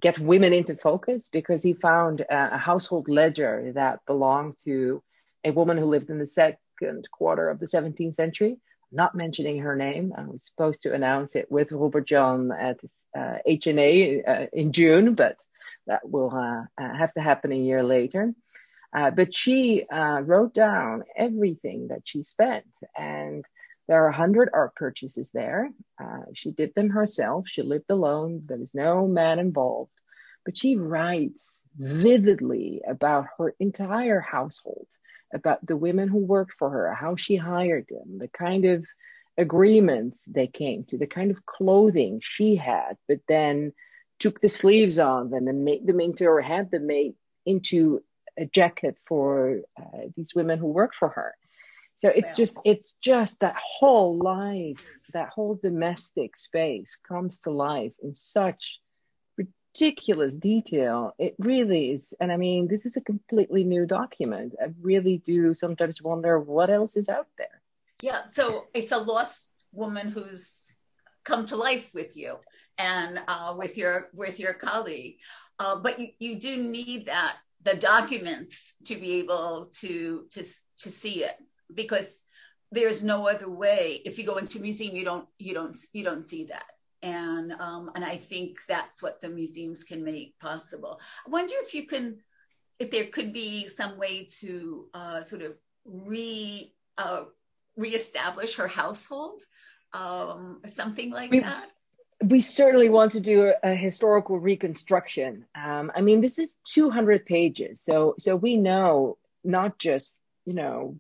get 0.01 0.19
women 0.19 0.53
into 0.53 0.77
focus 0.77 1.29
because 1.33 1.63
he 1.63 1.73
found 1.73 2.25
a 2.31 2.57
household 2.57 3.09
ledger 3.09 3.73
that 3.75 3.99
belonged 4.07 4.55
to 4.63 5.03
a 5.45 5.51
woman 5.51 5.77
who 5.77 5.87
lived 5.87 6.09
in 6.09 6.19
the 6.21 6.27
second 6.27 7.09
quarter 7.11 7.49
of 7.49 7.59
the 7.59 7.67
17th 7.67 8.15
century 8.15 8.59
not 8.91 9.15
mentioning 9.15 9.59
her 9.59 9.77
name. 9.77 10.13
I 10.17 10.23
was 10.23 10.45
supposed 10.45 10.85
to 10.85 10.95
announce 10.95 11.37
it 11.37 11.51
with 11.51 11.73
Robert 11.73 12.07
Jan 12.07 12.51
at 12.53 12.81
uh, 13.17 13.39
HNA 13.47 14.29
uh, 14.29 14.47
in 14.53 14.73
June, 14.73 15.15
but 15.15 15.37
that 15.87 16.09
will 16.09 16.35
uh, 16.35 16.83
uh, 16.83 16.97
have 16.97 17.13
to 17.15 17.21
happen 17.21 17.53
a 17.53 17.57
year 17.57 17.83
later. 17.83 18.33
Uh, 18.93 19.11
but 19.11 19.35
she 19.35 19.85
wrote 19.91 20.55
down 20.55 21.05
everything 21.15 21.89
that 21.89 22.03
she 22.05 22.23
spent, 22.23 22.65
and 22.97 23.45
there 23.89 24.05
are 24.05 24.11
100 24.11 24.51
art 24.53 24.75
purchases 24.77 25.31
there. 25.33 25.71
she 26.35 26.53
did 26.53 26.75
them 26.75 26.91
herself. 26.91 27.47
She 27.49 27.63
lived 27.63 27.91
alone. 27.91 28.43
There 28.47 28.59
was 28.59 28.75
no 28.75 29.09
man 29.09 29.39
involved. 29.39 29.91
But 30.45 30.57
she 30.57 30.77
writes 30.77 31.63
vividly 31.77 32.83
about 32.87 33.27
her 33.39 33.55
entire 33.59 34.21
household 34.21 34.87
about 35.33 35.65
the 35.67 35.77
women 35.77 36.09
who 36.09 36.19
worked 36.19 36.55
for 36.59 36.71
her, 36.71 36.95
how 36.95 37.17
she 37.17 37.37
hired 37.37 37.87
them, 37.89 38.19
the 38.19 38.29
kind 38.29 38.65
of 38.65 38.87
agreements 39.37 40.25
they 40.25 40.47
came 40.47 40.85
to, 40.85 40.99
the 40.99 41.07
kind 41.07 41.31
of 41.31 41.45
clothing 41.45 42.21
she 42.23 42.57
had, 42.57 42.97
but 43.07 43.21
then 43.29 43.73
took 44.19 44.41
the 44.41 44.49
sleeves 44.49 44.99
off 44.99 45.33
and 45.33 45.65
made 45.65 45.87
them 45.87 46.01
into 46.01 46.27
or 46.27 46.41
had 46.41 46.71
them 46.71 46.87
made 46.87 47.15
into 47.47 48.03
a 48.37 48.47
jacket 48.47 48.97
for 49.07 49.61
uh, 49.79 50.07
these 50.17 50.35
women 50.35 50.59
who 50.59 50.67
worked 50.67 50.95
for 50.95 51.09
her. 51.09 51.35
So 51.99 52.09
it's 52.09 52.37
just 52.37 52.57
it's 52.65 52.93
just 53.01 53.41
that 53.41 53.57
whole 53.57 54.19
life, 54.19 54.85
that 55.13 55.31
whole 55.31 55.59
domestic 55.61 56.37
space 56.37 56.97
comes 57.07 57.41
to 57.41 57.51
life 57.51 57.93
in 58.01 58.15
such 58.15 58.79
ridiculous 59.37 60.33
detail. 60.33 61.15
It 61.19 61.35
really 61.39 61.91
is. 61.91 62.15
And 62.21 62.31
I 62.31 62.37
mean, 62.37 62.69
this 62.69 62.87
is 62.87 62.97
a 62.97 63.01
completely 63.01 63.65
new 63.65 63.85
document. 63.85 64.55
I 64.63 64.69
really 64.81 65.19
do 65.27 65.55
sometimes 65.55 66.01
wonder 66.01 66.39
what 66.39 66.71
else 66.71 66.97
is 66.97 67.09
out 67.09 67.27
there. 67.37 67.61
Yeah. 68.01 68.23
So 68.31 68.67
it's 68.75 68.93
a 68.93 68.99
lost 68.99 69.51
woman 69.73 70.13
who's 70.13 70.67
come 71.25 71.47
to 71.47 71.57
life 71.57 71.91
with 71.93 72.17
you 72.17 72.37
and 72.79 73.21
uh, 73.27 73.55
with 73.59 73.77
your 73.77 74.09
with 74.15 74.39
your 74.39 74.55
colleague. 74.55 75.17
Uh, 75.59 75.75
but 75.75 75.99
you, 75.99 76.09
you 76.21 76.39
do 76.39 76.63
need 76.63 77.07
that 77.07 77.39
the 77.65 77.75
documents 77.75 78.75
to 78.85 78.95
be 78.95 79.19
able 79.19 79.69
to 79.81 80.27
to 80.31 80.45
to 80.79 80.91
see 80.91 81.25
it 81.25 81.35
because 81.73 82.23
there's 82.71 83.03
no 83.03 83.29
other 83.29 83.49
way 83.49 84.01
if 84.05 84.19
you 84.19 84.25
go 84.25 84.37
into 84.37 84.59
a 84.59 84.61
museum 84.61 84.95
you 84.95 85.05
don't 85.05 85.27
you 85.39 85.55
don't 85.55 85.77
you 85.93 86.05
don't 86.05 86.25
see 86.25 86.45
that 86.45 86.65
and 87.03 87.53
um, 87.53 87.91
and 87.95 88.05
I 88.05 88.17
think 88.17 88.59
that's 88.67 89.03
what 89.03 89.21
the 89.21 89.29
museums 89.29 89.85
can 89.85 90.05
make 90.05 90.39
possible. 90.39 91.01
I 91.27 91.31
wonder 91.31 91.55
if 91.63 91.75
you 91.75 91.87
can, 91.87 92.19
if 92.79 92.91
there 92.91 93.05
could 93.05 93.33
be 93.33 93.67
some 93.67 93.99
way 93.99 94.27
to 94.41 94.87
uh, 94.95 95.23
sort 95.23 95.43
of 95.43 95.55
re 95.85 96.73
uh, 96.97 97.25
reestablish 97.77 98.57
her 98.57 98.67
household, 98.67 99.41
um, 99.93 100.61
something 100.67 101.11
like 101.11 101.31
we, 101.31 101.41
that. 101.41 101.71
We 102.25 102.41
certainly 102.41 102.89
want 102.89 103.13
to 103.13 103.21
do 103.21 103.53
a, 103.63 103.71
a 103.71 103.75
historical 103.77 104.39
reconstruction. 104.41 105.45
Um, 105.55 105.93
I 105.95 106.01
mean, 106.01 106.21
this 106.21 106.39
is 106.39 106.57
200 106.73 107.27
pages, 107.27 107.81
so 107.81 108.17
so 108.19 108.35
we 108.35 108.57
know 108.57 109.19
not 109.45 109.79
just 109.79 110.17
you 110.45 110.55
know 110.55 110.97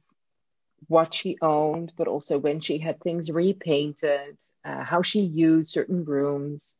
what 0.88 1.14
she 1.14 1.36
owned, 1.40 1.92
but 1.96 2.08
also 2.08 2.38
when 2.38 2.60
she 2.60 2.78
had 2.78 3.00
things 3.00 3.30
repainted, 3.30 4.36
uh, 4.64 4.82
how 4.82 5.02
she 5.02 5.20
used 5.20 5.68
certain 5.68 6.04
rooms, 6.04 6.74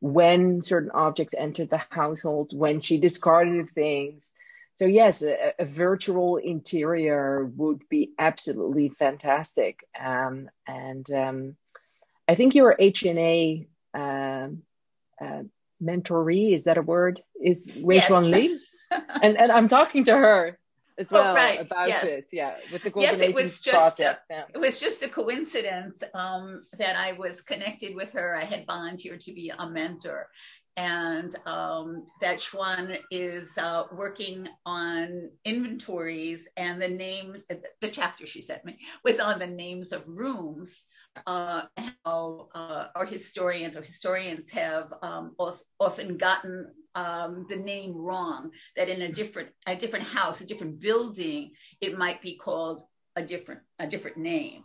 when 0.00 0.62
certain 0.62 0.90
objects 0.90 1.34
entered 1.36 1.70
the 1.70 1.82
household, 1.90 2.50
when 2.52 2.80
she 2.80 2.98
discarded 2.98 3.70
things. 3.70 4.32
So 4.74 4.86
yes, 4.86 5.22
a, 5.22 5.52
a 5.58 5.66
virtual 5.66 6.38
interior 6.38 7.44
would 7.44 7.88
be 7.88 8.12
absolutely 8.18 8.88
fantastic. 8.88 9.86
Um, 10.00 10.48
and 10.66 11.08
um, 11.12 11.56
I 12.26 12.34
think 12.34 12.54
your 12.54 12.74
HNA 12.74 13.66
um, 13.94 14.62
uh, 15.20 15.42
mentoree, 15.80 16.54
is 16.54 16.64
that 16.64 16.78
a 16.78 16.82
word? 16.82 17.20
Is 17.40 17.70
Wei 17.76 17.96
yes. 17.96 18.10
Li? 18.10 18.58
and, 19.22 19.36
and 19.36 19.52
I'm 19.52 19.68
talking 19.68 20.04
to 20.04 20.16
her 20.16 20.58
as 20.98 21.12
oh, 21.12 21.16
well 21.16 21.32
oh, 21.32 21.34
right. 21.34 21.60
about 21.60 21.88
yes. 21.88 22.04
it. 22.04 22.26
Yeah, 22.32 22.56
with 22.72 22.82
the 22.82 22.90
Golden 22.90 23.18
yes, 23.18 23.20
it 23.20 23.34
was 23.34 23.60
just 23.60 24.00
a, 24.00 24.18
yeah. 24.30 24.44
it 24.54 24.58
was 24.58 24.80
just 24.80 25.02
a 25.02 25.08
coincidence 25.08 26.02
um, 26.14 26.62
that 26.78 26.96
I 26.96 27.12
was 27.12 27.40
connected 27.40 27.94
with 27.94 28.12
her. 28.12 28.36
I 28.36 28.44
had 28.44 28.66
volunteered 28.66 29.20
to 29.20 29.32
be 29.32 29.52
a 29.56 29.68
mentor, 29.68 30.28
and 30.76 31.34
um, 31.46 32.06
that 32.20 32.38
Xuan 32.38 32.98
is 33.10 33.56
uh, 33.58 33.84
working 33.92 34.48
on 34.64 35.30
inventories 35.44 36.48
and 36.56 36.80
the 36.80 36.88
names. 36.88 37.44
The 37.80 37.88
chapter 37.88 38.26
she 38.26 38.40
sent 38.40 38.64
me 38.64 38.78
was 39.04 39.20
on 39.20 39.38
the 39.38 39.46
names 39.46 39.92
of 39.92 40.06
rooms. 40.06 40.84
Uh, 41.26 41.62
how 42.04 42.48
uh, 42.54 42.86
our 42.94 43.04
historians 43.04 43.76
or 43.76 43.80
historians 43.80 44.50
have 44.50 44.92
um, 45.02 45.34
often 45.78 46.16
gotten 46.16 46.66
um, 46.94 47.46
the 47.48 47.56
name 47.56 47.94
wrong. 47.94 48.50
That 48.76 48.88
in 48.88 49.02
a 49.02 49.12
different 49.12 49.50
a 49.66 49.76
different 49.76 50.06
house, 50.06 50.40
a 50.40 50.46
different 50.46 50.80
building, 50.80 51.52
it 51.80 51.98
might 51.98 52.22
be 52.22 52.36
called 52.36 52.80
a 53.16 53.22
different 53.22 53.60
a 53.78 53.86
different 53.86 54.16
name. 54.16 54.64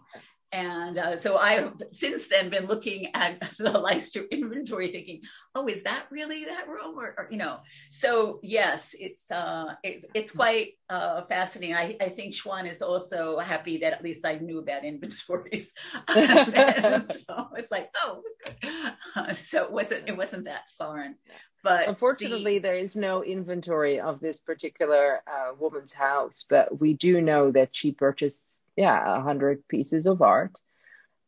And 0.54 0.98
uh, 0.98 1.18
so 1.18 1.38
I've 1.38 1.74
since 1.92 2.28
then 2.28 2.50
been 2.50 2.68
looking 2.68 3.08
at 3.14 3.40
the 3.58 3.78
Leyster 3.78 4.24
inventory, 4.32 4.88
thinking, 4.88 5.22
"Oh, 5.56 5.68
is 5.68 5.84
that 5.84 6.06
really 6.10 6.46
that 6.46 6.70
room?" 6.70 6.98
Or, 6.98 7.16
or 7.18 7.28
you 7.30 7.38
know, 7.38 7.60
so 7.90 8.40
yes, 8.44 8.96
it's 8.98 9.30
uh, 9.30 9.76
it's 9.84 10.06
it's 10.14 10.32
quite 10.32 10.74
uh, 10.90 11.24
fascinating. 11.24 11.76
I, 11.76 11.98
I 12.00 12.10
think 12.10 12.34
Schwan 12.34 12.66
is 12.66 12.82
also 12.82 13.40
happy 13.40 13.78
that 13.80 13.92
at 13.92 14.04
least 14.04 14.26
I 14.26 14.36
knew 14.36 14.60
about 14.60 14.86
inventories. 14.86 15.74
so 16.08 17.50
it's 17.58 17.72
like, 17.72 17.90
oh, 18.04 18.24
so 19.34 19.66
it 19.66 19.72
wasn't 19.72 20.08
it 20.08 20.16
wasn't 20.16 20.46
that 20.46 20.70
foreign. 20.78 21.16
But 21.62 21.90
unfortunately, 21.90 22.60
the, 22.60 22.70
there 22.70 22.78
is 22.78 22.96
no 22.96 23.22
inventory 23.22 24.00
of 24.00 24.22
this 24.22 24.40
particular 24.40 25.22
uh, 25.28 25.52
woman's 25.60 25.94
house. 25.94 26.46
But 26.48 26.80
we 26.80 26.94
do 26.94 27.20
know 27.20 27.52
that 27.52 27.76
she 27.76 27.92
purchased 27.92 28.44
yeah, 28.78 29.18
a 29.18 29.22
hundred 29.22 29.68
pieces 29.68 30.06
of 30.06 30.22
art. 30.22 30.58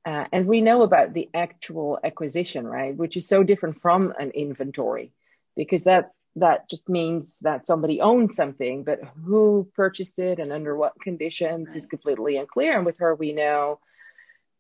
Uh, 0.06 0.26
and 0.32 0.48
we 0.48 0.62
know 0.62 0.84
about 0.84 1.14
the 1.14 1.30
actual 1.34 2.00
acquisition, 2.04 2.66
right? 2.66 2.96
Which 2.96 3.18
is 3.18 3.28
so 3.28 3.44
different 3.44 3.82
from 3.82 4.14
an 4.18 4.32
inventory 4.32 5.12
because 5.58 5.84
that 5.84 6.12
that 6.36 6.70
just 6.70 6.88
means 6.88 7.38
that 7.42 7.68
somebody 7.68 8.00
owns 8.00 8.36
something, 8.36 8.84
but 8.84 9.00
who 9.26 9.70
purchased 9.76 10.20
it 10.20 10.40
and 10.40 10.54
under 10.54 10.76
what 10.76 10.94
conditions 11.02 11.70
right. 11.70 11.78
is 11.78 11.86
completely 11.86 12.38
unclear. 12.38 12.78
And 12.78 12.86
with 12.86 13.00
her, 13.00 13.14
we 13.16 13.34
know 13.34 13.80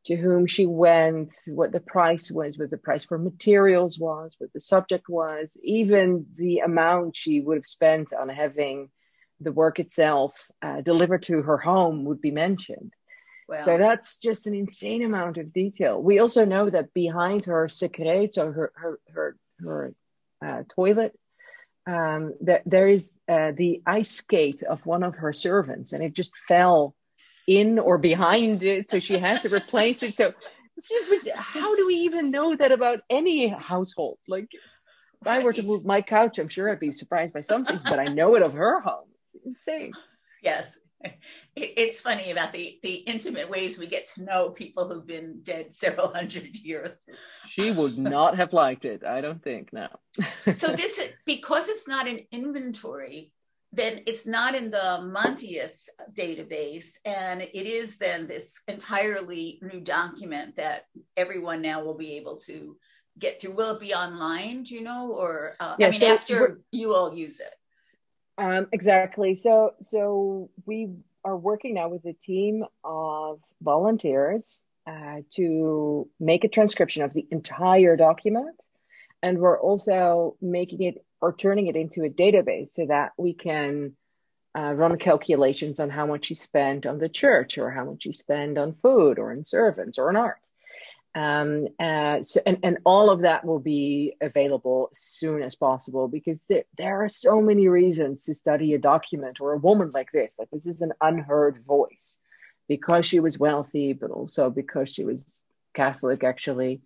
to 0.06 0.15
whom 0.15 0.47
she 0.47 0.65
went, 0.65 1.34
what 1.45 1.71
the 1.71 1.80
price 1.80 2.32
was, 2.32 2.58
what 2.58 2.69
the 2.69 2.78
price 2.78 3.06
for 3.06 3.17
materials 3.17 3.99
was, 3.99 4.34
what 4.39 4.52
the 4.52 4.60
subject 4.60 5.08
was, 5.08 5.49
even 5.62 6.25
the 6.36 6.60
amount 6.60 7.15
she 7.15 7.39
would 7.39 7.58
have 7.58 7.67
spent 7.67 8.12
on 8.13 8.30
having 8.30 8.89
the 9.39 9.52
work 9.52 9.80
itself 9.80 10.49
uh, 10.62 10.82
delivered 10.82 11.23
to 11.23 11.41
her 11.41 11.58
home 11.58 12.06
would 12.06 12.21
be 12.21 12.32
mentioned. 12.32 12.93
So 13.63 13.80
that's 13.80 14.19
just 14.19 14.45
an 14.45 14.54
insane 14.54 15.04
amount 15.04 15.38
of 15.38 15.52
detail. 15.52 15.99
We 15.99 16.19
also 16.19 16.45
know 16.45 16.69
that 16.69 16.93
behind 16.93 17.45
her 17.45 17.67
secret, 17.67 18.36
so 18.36 18.52
her 18.52 18.71
her 18.75 18.99
her, 19.12 19.36
her 19.63 19.93
uh, 20.45 20.63
toilet, 20.75 21.17
um, 21.88 22.36
that 22.41 22.62
there 22.67 22.88
is 22.88 23.12
uh, 23.28 23.52
the 23.58 23.82
ice 23.88 24.12
skate 24.12 24.62
of 24.62 24.86
one 24.86 25.02
of 25.02 25.15
her 25.15 25.34
servants, 25.34 25.93
and 25.93 26.04
it 26.04 26.13
just 26.13 26.32
fell 26.47 26.93
in 27.47 27.80
or 27.80 27.97
behind 27.97 28.62
it, 28.62 28.88
so 28.88 28.99
she 28.99 29.17
had 29.17 29.41
to 29.41 29.49
replace 29.49 30.04
it. 30.04 30.15
So 30.15 30.34
just, 30.80 31.30
how 31.34 31.75
do 31.75 31.88
we 31.88 31.95
even 31.95 32.30
know 32.30 32.56
that 32.56 32.71
about 32.71 32.99
any 33.10 33.47
household? 33.47 34.19
Like, 34.28 34.49
if 34.54 35.28
I 35.28 35.43
were 35.43 35.54
to 35.54 35.63
move 35.63 35.84
my 35.86 36.04
couch, 36.04 36.38
I'm 36.38 36.49
sure 36.49 36.69
I'd 36.69 36.80
be 36.80 36.91
surprised 36.91 37.34
by 37.34 37.41
some 37.41 37.65
things, 37.65 37.82
but 37.84 37.99
I 37.99 38.06
know 38.06 38.36
it 38.36 38.43
of 38.43 38.54
her 38.54 38.80
home 38.80 39.09
insane. 39.46 39.94
Yes. 40.42 40.78
It's 41.56 42.02
funny 42.02 42.32
about 42.32 42.52
the, 42.52 42.78
the 42.84 42.96
intimate 42.96 43.50
ways 43.50 43.80
we 43.80 43.88
get 43.88 44.06
to 44.15 44.24
know 44.24 44.50
people 44.50 44.88
who've 44.88 45.08
been 45.08 45.39
dead 45.44 45.74
several 45.74 46.10
hundred 46.13 46.58
years. 46.58 47.06
She 47.48 47.72
would 47.72 47.98
not 47.98 48.36
have 48.36 48.52
liked 48.52 48.84
it, 48.84 49.06
I 49.06 49.22
don't 49.22 49.42
think, 49.42 49.72
no. 49.72 49.88
so 50.54 50.68
this 50.68 51.13
because 51.26 51.70
it's 51.70 51.88
not 51.88 52.08
an 52.08 52.20
inventory, 52.32 53.32
then 53.72 54.02
it's 54.08 54.26
not 54.26 54.56
in 54.56 54.72
the 54.72 55.12
Montias 55.15 55.89
database, 56.13 56.94
and 57.06 57.42
it 57.42 57.54
is 57.54 57.98
then 57.98 58.26
this 58.26 58.60
entirely 58.68 59.60
new 59.62 59.80
document 59.80 60.56
that 60.56 60.86
everyone 61.15 61.62
now 61.62 61.84
will 61.84 61.98
be 61.98 62.18
able 62.18 62.38
to 62.38 62.78
get 63.20 63.39
through. 63.39 63.52
Will 63.52 63.76
it 63.76 63.80
be 63.80 63.94
online? 63.94 64.63
Do 64.63 64.74
you 64.74 64.82
know, 64.82 65.12
or 65.12 65.56
uh, 65.60 65.76
yeah, 65.78 65.88
I 65.88 65.92
mean, 65.92 66.00
so 66.00 66.13
after 66.13 66.62
you 66.72 66.96
all 66.96 67.13
use 67.13 67.39
it? 67.39 67.54
Um, 68.39 68.67
exactly. 68.71 69.36
So, 69.36 69.73
so 69.82 70.49
we 70.65 70.93
are 71.25 71.36
working 71.36 71.73
now 71.73 71.89
with 71.89 72.06
a 72.06 72.13
team 72.13 72.63
of 72.86 73.41
volunteers 73.62 74.62
uh, 74.88 75.17
to 75.32 76.10
make 76.21 76.45
a 76.45 76.47
transcription 76.47 77.04
of 77.04 77.13
the 77.13 77.28
entire 77.32 77.97
document, 77.97 78.56
and 79.21 79.39
we're 79.39 79.60
also 79.60 80.38
making 80.41 80.84
it 80.84 81.06
or 81.19 81.36
turning 81.36 81.67
it 81.67 81.75
into 81.75 82.06
a 82.06 82.10
database 82.10 82.73
so 82.73 82.86
that 82.86 83.12
we 83.17 83.34
can 83.34 83.97
uh, 84.58 84.71
run 84.73 84.97
calculations 84.97 85.82
on 85.82 85.89
how 85.89 86.06
much 86.06 86.30
you 86.30 86.36
spend 86.38 86.86
on 86.86 86.97
the 86.97 87.10
church 87.10 87.58
or 87.58 87.69
how 87.69 87.84
much 87.84 88.06
you 88.06 88.13
spend 88.13 88.58
on 88.58 88.73
food 88.82 89.19
or 89.19 89.34
in 89.34 89.45
servants 89.45 89.99
or 89.99 90.10
in 90.10 90.15
art. 90.15 90.39
Um, 91.15 91.67
uh, 91.80 92.22
so, 92.22 92.39
and, 92.45 92.60
and 92.63 92.78
all 92.86 93.10
of 93.10 93.22
that 93.22 93.43
will 93.43 93.60
be 93.60 94.15
available 94.22 94.89
as 94.91 95.00
soon 95.00 95.41
as 95.41 95.56
possible 95.56 96.08
because 96.08 96.43
there, 96.48 96.63
there 96.78 97.04
are 97.04 97.10
so 97.10 97.41
many 97.41 97.67
reasons 97.67 98.26
to 98.26 98.36
study 98.36 98.74
a 98.74 98.80
document 98.80 99.41
or 99.41 99.54
a 99.54 99.58
woman 99.58 99.91
like 99.93 100.12
this. 100.12 100.36
Like 100.38 100.50
this 100.52 100.67
is 100.67 100.82
an 100.82 100.93
unheard 101.02 101.63
voice 101.65 102.17
because 102.67 103.06
she 103.06 103.19
was 103.19 103.39
wealthy, 103.39 103.93
but 103.93 104.12
also 104.12 104.50
because 104.50 104.89
she 104.93 105.04
was 105.04 105.34
Catholic, 105.74 106.24
actually. 106.24 106.82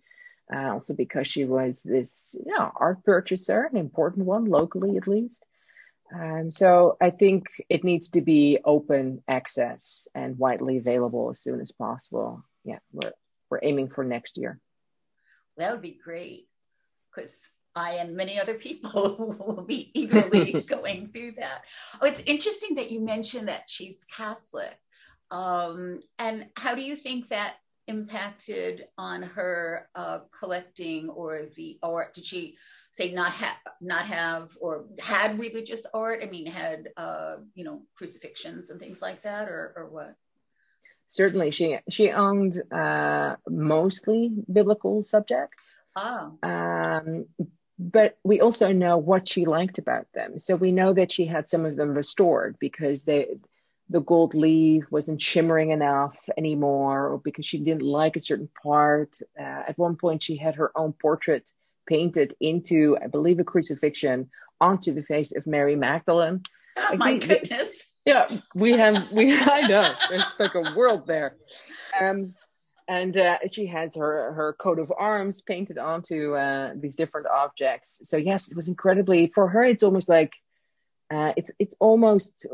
Uh, 0.52 0.74
also 0.74 0.92
because 0.92 1.26
she 1.26 1.46
was 1.46 1.82
this 1.82 2.36
you 2.44 2.52
know, 2.52 2.70
art 2.76 3.02
purchaser, 3.02 3.62
an 3.62 3.78
important 3.78 4.26
one 4.26 4.44
locally 4.44 4.96
at 4.98 5.08
least. 5.08 5.42
Um, 6.14 6.50
so 6.50 6.96
I 7.00 7.10
think 7.10 7.46
it 7.68 7.82
needs 7.82 8.10
to 8.10 8.20
be 8.20 8.58
open 8.64 9.22
access 9.26 10.06
and 10.14 10.38
widely 10.38 10.76
available 10.76 11.30
as 11.30 11.40
soon 11.40 11.60
as 11.60 11.72
possible. 11.72 12.44
Yeah, 12.62 12.78
we're 13.54 13.68
aiming 13.68 13.88
for 13.88 14.02
next 14.02 14.36
year. 14.36 14.58
That 15.56 15.70
would 15.70 15.82
be 15.82 15.98
great 16.02 16.48
because 17.14 17.48
I 17.76 17.94
and 17.94 18.16
many 18.16 18.40
other 18.40 18.54
people 18.54 19.36
will 19.38 19.62
be 19.62 19.90
eagerly 19.94 20.62
going 20.68 21.08
through 21.08 21.32
that. 21.32 21.62
Oh, 22.00 22.06
it's 22.06 22.22
interesting 22.26 22.74
that 22.76 22.90
you 22.90 23.00
mentioned 23.00 23.48
that 23.48 23.70
she's 23.70 24.04
Catholic. 24.10 24.76
Um, 25.30 26.00
and 26.18 26.48
how 26.56 26.74
do 26.74 26.82
you 26.82 26.96
think 26.96 27.28
that 27.28 27.54
impacted 27.86 28.86
on 28.96 29.22
her 29.22 29.88
uh, 29.94 30.20
collecting 30.36 31.08
or 31.10 31.46
the 31.56 31.78
art? 31.82 32.14
Did 32.14 32.24
she 32.24 32.56
say 32.90 33.12
not 33.12 33.32
have 33.32 33.56
not 33.80 34.06
have 34.06 34.56
or 34.60 34.86
had 35.00 35.38
religious 35.38 35.86
art? 35.94 36.20
I 36.22 36.26
mean, 36.26 36.46
had 36.46 36.88
uh, 36.96 37.36
you 37.54 37.64
know 37.64 37.82
crucifixions 37.96 38.70
and 38.70 38.80
things 38.80 39.00
like 39.00 39.22
that, 39.22 39.48
or 39.48 39.72
or 39.76 39.88
what? 39.88 40.14
Certainly 41.14 41.50
she 41.52 41.78
she 41.88 42.10
owned 42.10 42.60
uh, 42.72 43.36
mostly 43.48 44.30
biblical 44.52 45.02
subjects. 45.02 45.62
Oh. 45.96 46.36
Um, 46.42 47.26
but 47.78 48.18
we 48.24 48.40
also 48.40 48.72
know 48.72 48.98
what 48.98 49.28
she 49.28 49.46
liked 49.46 49.78
about 49.78 50.06
them. 50.12 50.38
So 50.38 50.56
we 50.56 50.72
know 50.72 50.92
that 50.92 51.12
she 51.12 51.26
had 51.26 51.48
some 51.48 51.64
of 51.64 51.76
them 51.76 51.94
restored 51.94 52.56
because 52.58 53.04
they 53.04 53.36
the 53.90 54.00
gold 54.00 54.34
leaf 54.34 54.84
wasn't 54.90 55.20
shimmering 55.20 55.70
enough 55.70 56.16
anymore, 56.36 57.12
or 57.12 57.18
because 57.18 57.46
she 57.46 57.58
didn't 57.58 57.82
like 57.82 58.16
a 58.16 58.20
certain 58.20 58.48
part. 58.62 59.18
Uh, 59.38 59.62
at 59.68 59.78
one 59.78 59.96
point, 59.96 60.22
she 60.22 60.36
had 60.36 60.56
her 60.56 60.72
own 60.74 60.94
portrait 60.94 61.50
painted 61.86 62.34
into, 62.40 62.96
I 63.02 63.08
believe, 63.08 63.40
a 63.40 63.44
crucifixion 63.44 64.30
onto 64.60 64.94
the 64.94 65.02
face 65.02 65.32
of 65.36 65.46
Mary 65.46 65.76
Magdalene. 65.76 66.42
Oh, 66.78 66.96
my 66.96 67.18
goodness 67.18 67.86
yeah, 68.04 68.28
we 68.54 68.76
have 68.76 69.10
we 69.12 69.32
I 69.38 69.66
know 69.66 69.92
there's 70.08 70.24
like 70.38 70.54
a 70.54 70.74
world 70.76 71.06
there. 71.06 71.36
Um, 72.00 72.34
and 72.86 73.16
uh, 73.16 73.38
she 73.50 73.66
has 73.66 73.96
her 73.96 74.32
her 74.32 74.52
coat 74.58 74.78
of 74.78 74.92
arms 74.96 75.40
painted 75.40 75.78
onto 75.78 76.34
uh, 76.34 76.72
these 76.76 76.96
different 76.96 77.26
objects. 77.26 78.00
So 78.04 78.16
yes, 78.16 78.50
it 78.50 78.56
was 78.56 78.68
incredibly 78.68 79.28
for 79.28 79.48
her. 79.48 79.64
It's 79.64 79.82
almost 79.82 80.08
like 80.08 80.32
uh, 81.10 81.32
it's 81.36 81.50
it's 81.58 81.74
almost 81.80 82.46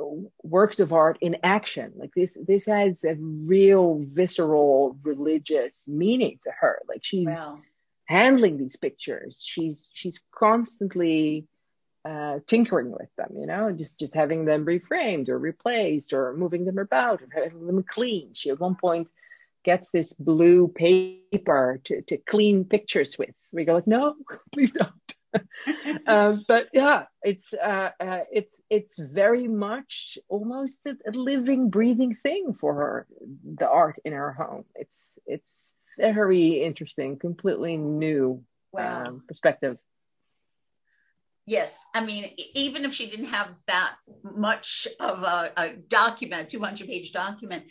works 0.42 0.80
of 0.80 0.92
art 0.92 1.18
in 1.20 1.36
action. 1.42 1.92
Like 1.96 2.12
this 2.14 2.36
this 2.46 2.66
has 2.66 3.04
a 3.04 3.16
real 3.18 3.98
visceral 4.02 4.96
religious 5.02 5.88
meaning 5.88 6.38
to 6.44 6.50
her. 6.60 6.80
Like 6.88 7.00
she's 7.02 7.26
wow. 7.26 7.58
handling 8.04 8.56
these 8.56 8.76
pictures. 8.76 9.42
She's 9.44 9.90
she's 9.92 10.22
constantly 10.32 11.46
uh, 12.04 12.38
tinkering 12.46 12.90
with 12.90 13.08
them, 13.16 13.36
you 13.38 13.46
know, 13.46 13.72
just 13.72 13.98
just 13.98 14.14
having 14.14 14.44
them 14.44 14.64
reframed 14.64 15.28
or 15.28 15.38
replaced 15.38 16.12
or 16.12 16.34
moving 16.34 16.64
them 16.64 16.78
about 16.78 17.22
or 17.22 17.28
having 17.32 17.66
them 17.66 17.82
clean. 17.82 18.30
She 18.34 18.50
at 18.50 18.60
one 18.60 18.76
point 18.76 19.08
gets 19.62 19.90
this 19.90 20.12
blue 20.14 20.68
paper 20.68 21.80
to, 21.84 22.02
to 22.02 22.16
clean 22.16 22.64
pictures 22.64 23.18
with. 23.18 23.34
We 23.52 23.64
go 23.64 23.74
like, 23.74 23.86
no, 23.86 24.14
please 24.52 24.72
don't. 24.72 24.92
um, 26.06 26.44
but 26.48 26.68
yeah, 26.72 27.04
it's 27.22 27.54
uh, 27.54 27.90
uh, 28.00 28.20
it's 28.32 28.56
it's 28.68 28.98
very 28.98 29.46
much 29.46 30.18
almost 30.28 30.86
a, 30.86 30.96
a, 31.06 31.12
living, 31.12 31.70
breathing 31.70 32.16
thing 32.16 32.54
for 32.54 32.74
her. 32.74 33.06
The 33.44 33.68
art 33.68 34.00
in 34.04 34.12
her 34.12 34.32
home. 34.32 34.64
It's 34.74 35.06
it's 35.26 35.72
very 35.96 36.62
interesting, 36.62 37.18
completely 37.18 37.76
new 37.76 38.42
wow. 38.72 39.04
um, 39.06 39.22
perspective. 39.28 39.78
Yes, 41.50 41.84
I 41.92 42.04
mean, 42.04 42.30
even 42.54 42.84
if 42.84 42.94
she 42.94 43.10
didn't 43.10 43.26
have 43.26 43.48
that 43.66 43.96
much 44.22 44.86
of 45.00 45.24
a, 45.24 45.50
a 45.56 45.70
document, 45.70 46.42
a 46.42 46.46
200 46.46 46.86
page 46.86 47.10
document, 47.10 47.64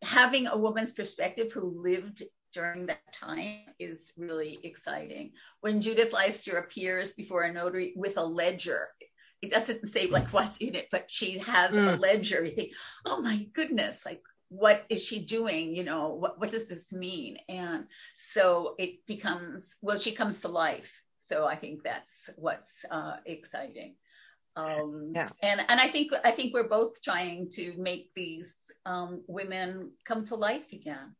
having 0.00 0.46
a 0.46 0.56
woman's 0.56 0.92
perspective 0.92 1.52
who 1.52 1.82
lived 1.82 2.22
during 2.54 2.86
that 2.86 3.02
time 3.12 3.58
is 3.78 4.12
really 4.16 4.58
exciting. 4.62 5.32
When 5.60 5.82
Judith 5.82 6.14
Leyster 6.14 6.56
appears 6.56 7.10
before 7.10 7.42
a 7.42 7.52
notary 7.52 7.92
with 7.94 8.16
a 8.16 8.24
ledger, 8.24 8.88
it 9.42 9.50
doesn't 9.50 9.86
say 9.86 10.06
like 10.06 10.28
what's 10.28 10.56
in 10.56 10.74
it, 10.74 10.88
but 10.90 11.10
she 11.10 11.40
has 11.40 11.72
mm. 11.72 11.92
a 11.92 11.96
ledger. 11.98 12.42
You 12.42 12.52
think, 12.52 12.72
oh 13.04 13.20
my 13.20 13.46
goodness, 13.52 14.06
like 14.06 14.22
what 14.48 14.86
is 14.88 15.04
she 15.04 15.18
doing? 15.18 15.76
You 15.76 15.84
know, 15.84 16.14
what, 16.14 16.40
what 16.40 16.48
does 16.48 16.64
this 16.64 16.90
mean? 16.90 17.36
And 17.50 17.84
so 18.16 18.76
it 18.78 19.06
becomes, 19.06 19.76
well, 19.82 19.98
she 19.98 20.12
comes 20.12 20.40
to 20.40 20.48
life. 20.48 21.02
So 21.30 21.46
I 21.46 21.54
think 21.54 21.84
that's 21.84 22.28
what's 22.36 22.84
uh, 22.90 23.18
exciting. 23.24 23.94
Um, 24.56 25.12
yeah. 25.14 25.26
and, 25.44 25.60
and 25.68 25.78
I 25.78 25.86
think, 25.86 26.10
I 26.24 26.32
think 26.32 26.52
we're 26.52 26.68
both 26.68 27.00
trying 27.04 27.48
to 27.50 27.72
make 27.78 28.10
these 28.16 28.56
um, 28.84 29.22
women 29.28 29.92
come 30.04 30.24
to 30.24 30.34
life 30.34 30.72
again. 30.72 31.14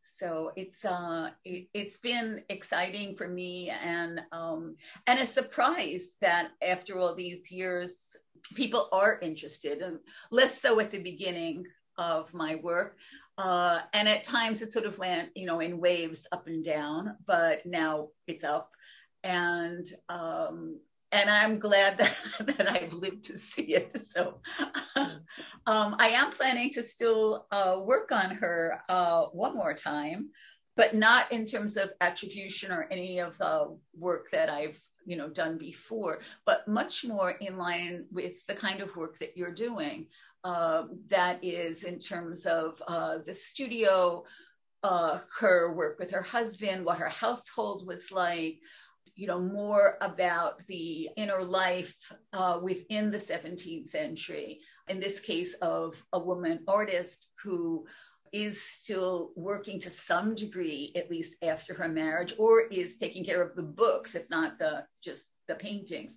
So 0.00 0.52
it's 0.54 0.84
uh, 0.84 1.30
it, 1.44 1.68
has 1.74 1.98
been 2.02 2.42
exciting 2.48 3.16
for 3.16 3.28
me 3.28 3.70
and 3.70 4.20
um, 4.32 4.76
and 5.06 5.18
a 5.20 5.26
surprise 5.26 6.08
that 6.20 6.50
after 6.60 6.98
all 6.98 7.14
these 7.14 7.52
years, 7.52 8.16
people 8.54 8.88
are 8.92 9.20
interested 9.22 9.80
and 9.80 10.00
less 10.32 10.60
so 10.60 10.80
at 10.80 10.90
the 10.90 11.02
beginning 11.02 11.66
of 11.98 12.34
my 12.34 12.56
work. 12.56 12.96
Uh, 13.38 13.80
and 13.94 14.08
at 14.08 14.24
times 14.24 14.60
it 14.60 14.72
sort 14.72 14.84
of 14.84 14.98
went, 14.98 15.30
you 15.34 15.46
know, 15.46 15.60
in 15.60 15.78
waves 15.78 16.26
up 16.32 16.46
and 16.48 16.64
down, 16.64 17.16
but 17.26 17.64
now 17.64 18.08
it's 18.26 18.44
up. 18.44 18.70
And 19.24 19.86
um, 20.08 20.80
and 21.12 21.28
I'm 21.28 21.58
glad 21.58 21.98
that, 21.98 22.16
that 22.40 22.70
I've 22.70 22.94
lived 22.94 23.24
to 23.24 23.36
see 23.36 23.74
it. 23.74 24.04
So 24.04 24.40
um, 24.96 25.96
I 25.98 26.08
am 26.08 26.30
planning 26.30 26.70
to 26.70 26.82
still 26.82 27.46
uh, 27.52 27.76
work 27.84 28.10
on 28.10 28.30
her 28.36 28.80
uh, 28.88 29.24
one 29.26 29.54
more 29.54 29.74
time, 29.74 30.30
but 30.76 30.94
not 30.94 31.30
in 31.30 31.44
terms 31.44 31.76
of 31.76 31.92
attribution 32.00 32.72
or 32.72 32.88
any 32.90 33.20
of 33.20 33.36
the 33.38 33.76
work 33.94 34.30
that 34.30 34.48
I've 34.48 34.80
you 35.04 35.16
know 35.16 35.28
done 35.28 35.58
before, 35.58 36.20
but 36.46 36.66
much 36.66 37.04
more 37.04 37.32
in 37.32 37.58
line 37.58 38.06
with 38.10 38.44
the 38.46 38.54
kind 38.54 38.80
of 38.80 38.96
work 38.96 39.18
that 39.18 39.36
you're 39.36 39.52
doing. 39.52 40.06
Uh, 40.44 40.84
that 41.08 41.38
is 41.42 41.84
in 41.84 41.98
terms 41.98 42.46
of 42.46 42.82
uh, 42.88 43.18
the 43.24 43.32
studio, 43.32 44.24
uh, 44.82 45.18
her 45.38 45.72
work 45.72 46.00
with 46.00 46.10
her 46.10 46.22
husband, 46.22 46.84
what 46.84 46.98
her 46.98 47.08
household 47.08 47.86
was 47.86 48.10
like, 48.10 48.58
you 49.14 49.26
know, 49.26 49.40
more 49.40 49.98
about 50.00 50.58
the 50.66 51.10
inner 51.16 51.42
life 51.42 52.12
uh, 52.32 52.58
within 52.62 53.10
the 53.10 53.18
17th 53.18 53.86
century. 53.86 54.60
In 54.88 55.00
this 55.00 55.20
case, 55.20 55.54
of 55.54 56.02
a 56.12 56.18
woman 56.18 56.60
artist 56.66 57.26
who 57.42 57.86
is 58.32 58.62
still 58.62 59.32
working 59.36 59.78
to 59.78 59.90
some 59.90 60.34
degree, 60.34 60.92
at 60.96 61.10
least 61.10 61.36
after 61.42 61.74
her 61.74 61.88
marriage, 61.88 62.32
or 62.38 62.62
is 62.62 62.96
taking 62.96 63.24
care 63.24 63.42
of 63.42 63.54
the 63.54 63.62
books, 63.62 64.14
if 64.14 64.28
not 64.30 64.58
the 64.58 64.86
just 65.02 65.30
the 65.48 65.54
paintings 65.54 66.16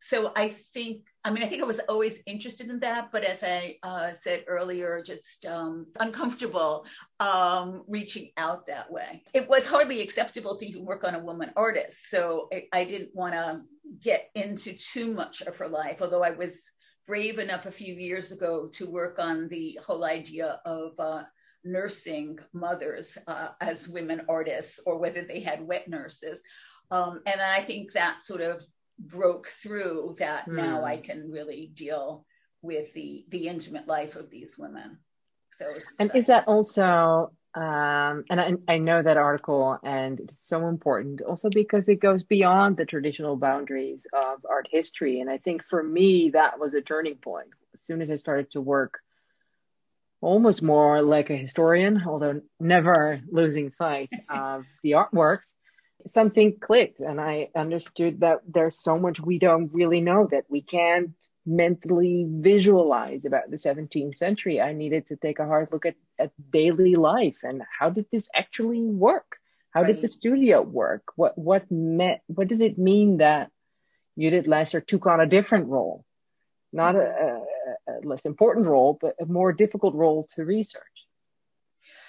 so 0.00 0.32
I 0.34 0.48
think, 0.48 1.02
I 1.24 1.30
mean, 1.30 1.42
I 1.42 1.46
think 1.46 1.62
I 1.62 1.66
was 1.66 1.80
always 1.80 2.22
interested 2.26 2.70
in 2.70 2.80
that, 2.80 3.12
but 3.12 3.22
as 3.22 3.44
I 3.44 3.76
uh, 3.82 4.12
said 4.12 4.44
earlier, 4.48 5.02
just 5.02 5.44
um, 5.44 5.86
uncomfortable 6.00 6.86
um, 7.20 7.84
reaching 7.86 8.30
out 8.38 8.66
that 8.66 8.90
way. 8.90 9.22
It 9.34 9.48
was 9.48 9.66
hardly 9.66 10.00
acceptable 10.00 10.56
to 10.56 10.66
even 10.66 10.86
work 10.86 11.04
on 11.04 11.14
a 11.14 11.22
woman 11.22 11.52
artist. 11.54 12.10
So 12.10 12.48
I, 12.52 12.64
I 12.72 12.84
didn't 12.84 13.10
want 13.14 13.34
to 13.34 13.60
get 14.00 14.30
into 14.34 14.72
too 14.72 15.12
much 15.12 15.42
of 15.42 15.56
her 15.58 15.68
life, 15.68 16.00
although 16.00 16.24
I 16.24 16.30
was 16.30 16.72
brave 17.06 17.38
enough 17.38 17.66
a 17.66 17.70
few 17.70 17.94
years 17.94 18.32
ago 18.32 18.68
to 18.72 18.90
work 18.90 19.18
on 19.18 19.48
the 19.48 19.78
whole 19.86 20.04
idea 20.04 20.60
of 20.64 20.92
uh, 20.98 21.24
nursing 21.62 22.38
mothers 22.54 23.18
uh, 23.26 23.48
as 23.60 23.88
women 23.88 24.22
artists 24.30 24.80
or 24.86 24.98
whether 24.98 25.22
they 25.22 25.40
had 25.40 25.60
wet 25.60 25.88
nurses. 25.88 26.42
Um, 26.90 27.20
and 27.26 27.40
I 27.40 27.60
think 27.60 27.92
that 27.92 28.22
sort 28.22 28.40
of 28.40 28.64
broke 29.00 29.48
through 29.48 30.16
that 30.18 30.46
mm. 30.46 30.54
now 30.54 30.84
I 30.84 30.98
can 30.98 31.30
really 31.30 31.70
deal 31.74 32.26
with 32.62 32.92
the 32.92 33.24
the 33.30 33.48
intimate 33.48 33.86
life 33.86 34.16
of 34.16 34.30
these 34.30 34.56
women. 34.58 34.98
So 35.56 35.74
and 35.98 36.10
is 36.14 36.26
that 36.26 36.46
also 36.46 37.32
um, 37.52 38.24
and 38.30 38.40
I, 38.40 38.52
I 38.68 38.78
know 38.78 39.02
that 39.02 39.16
article 39.16 39.76
and 39.82 40.20
it's 40.20 40.46
so 40.46 40.68
important 40.68 41.20
also 41.20 41.48
because 41.50 41.88
it 41.88 42.00
goes 42.00 42.22
beyond 42.22 42.76
the 42.76 42.84
traditional 42.84 43.36
boundaries 43.36 44.06
of 44.12 44.46
art 44.48 44.68
history 44.70 45.20
and 45.20 45.28
I 45.28 45.38
think 45.38 45.64
for 45.64 45.82
me 45.82 46.30
that 46.34 46.60
was 46.60 46.74
a 46.74 46.80
turning 46.80 47.16
point 47.16 47.48
as 47.74 47.84
soon 47.84 48.02
as 48.02 48.10
I 48.10 48.16
started 48.16 48.52
to 48.52 48.60
work 48.60 49.00
almost 50.20 50.62
more 50.62 51.02
like 51.02 51.30
a 51.30 51.36
historian 51.36 52.04
although 52.06 52.40
never 52.60 53.20
losing 53.28 53.72
sight 53.72 54.10
of 54.28 54.64
the 54.84 54.92
artworks 54.92 55.54
something 56.06 56.58
clicked 56.58 57.00
and 57.00 57.20
I 57.20 57.48
understood 57.54 58.20
that 58.20 58.40
there's 58.46 58.78
so 58.78 58.98
much 58.98 59.20
we 59.20 59.38
don't 59.38 59.72
really 59.72 60.00
know 60.00 60.28
that 60.30 60.44
we 60.48 60.62
can't 60.62 61.10
mentally 61.46 62.26
visualize 62.28 63.24
about 63.24 63.50
the 63.50 63.56
17th 63.56 64.14
century. 64.14 64.60
I 64.60 64.72
needed 64.72 65.08
to 65.08 65.16
take 65.16 65.38
a 65.38 65.46
hard 65.46 65.68
look 65.72 65.86
at, 65.86 65.96
at 66.18 66.32
daily 66.50 66.96
life 66.96 67.38
and 67.42 67.62
how 67.78 67.90
did 67.90 68.06
this 68.12 68.28
actually 68.34 68.82
work? 68.82 69.38
How 69.70 69.82
right. 69.82 69.92
did 69.92 70.02
the 70.02 70.08
studio 70.08 70.62
work? 70.62 71.02
What 71.16 71.38
what 71.38 71.70
meant 71.70 72.20
what 72.26 72.48
does 72.48 72.60
it 72.60 72.78
mean 72.78 73.18
that 73.18 73.50
Judith 74.18 74.46
Leyster 74.46 74.80
took 74.80 75.06
on 75.06 75.20
a 75.20 75.26
different 75.26 75.68
role? 75.68 76.04
Not 76.72 76.96
a, 76.96 76.98
a, 76.98 77.92
a, 77.92 78.00
less 78.04 78.26
important 78.26 78.66
role, 78.66 78.98
but 79.00 79.16
a 79.20 79.26
more 79.26 79.52
difficult 79.52 79.94
role 79.94 80.28
to 80.34 80.44
research. 80.44 80.82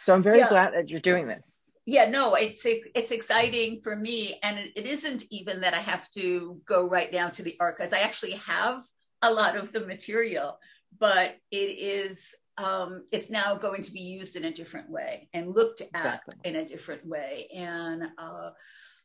So 0.03 0.13
I'm 0.13 0.23
very 0.23 0.39
yeah. 0.39 0.49
glad 0.49 0.73
that 0.73 0.89
you're 0.89 0.99
doing 0.99 1.27
this 1.27 1.55
yeah 1.85 2.09
no 2.09 2.35
it's 2.35 2.61
it's 2.65 3.11
exciting 3.11 3.81
for 3.81 3.95
me. 3.95 4.39
And 4.43 4.59
it, 4.59 4.71
it 4.75 4.85
isn't 4.85 5.23
even 5.31 5.61
that 5.61 5.73
i 5.73 5.79
have 5.79 6.09
to 6.11 6.61
go 6.65 6.87
right 6.87 7.11
now 7.11 7.29
to 7.29 7.43
the 7.43 7.57
archives. 7.59 7.93
I 7.93 7.99
actually 7.99 8.33
have 8.33 8.83
a 9.21 9.31
lot 9.31 9.55
of 9.55 9.71
the 9.71 9.81
material 9.81 10.57
but 10.99 11.37
it 11.51 11.77
is 11.79 12.35
um, 12.57 13.05
it's 13.11 13.29
now 13.29 13.55
going 13.55 13.81
to 13.81 13.91
be 13.91 14.01
used 14.01 14.35
in 14.35 14.45
a 14.45 14.53
different 14.53 14.89
way 14.89 15.29
and 15.33 15.55
looked 15.55 15.81
at 15.81 15.87
exactly. 15.87 16.35
in 16.43 16.57
a 16.57 16.65
different 16.65 17.05
way. 17.07 17.47
And 17.55 18.03
uh, 18.17 18.51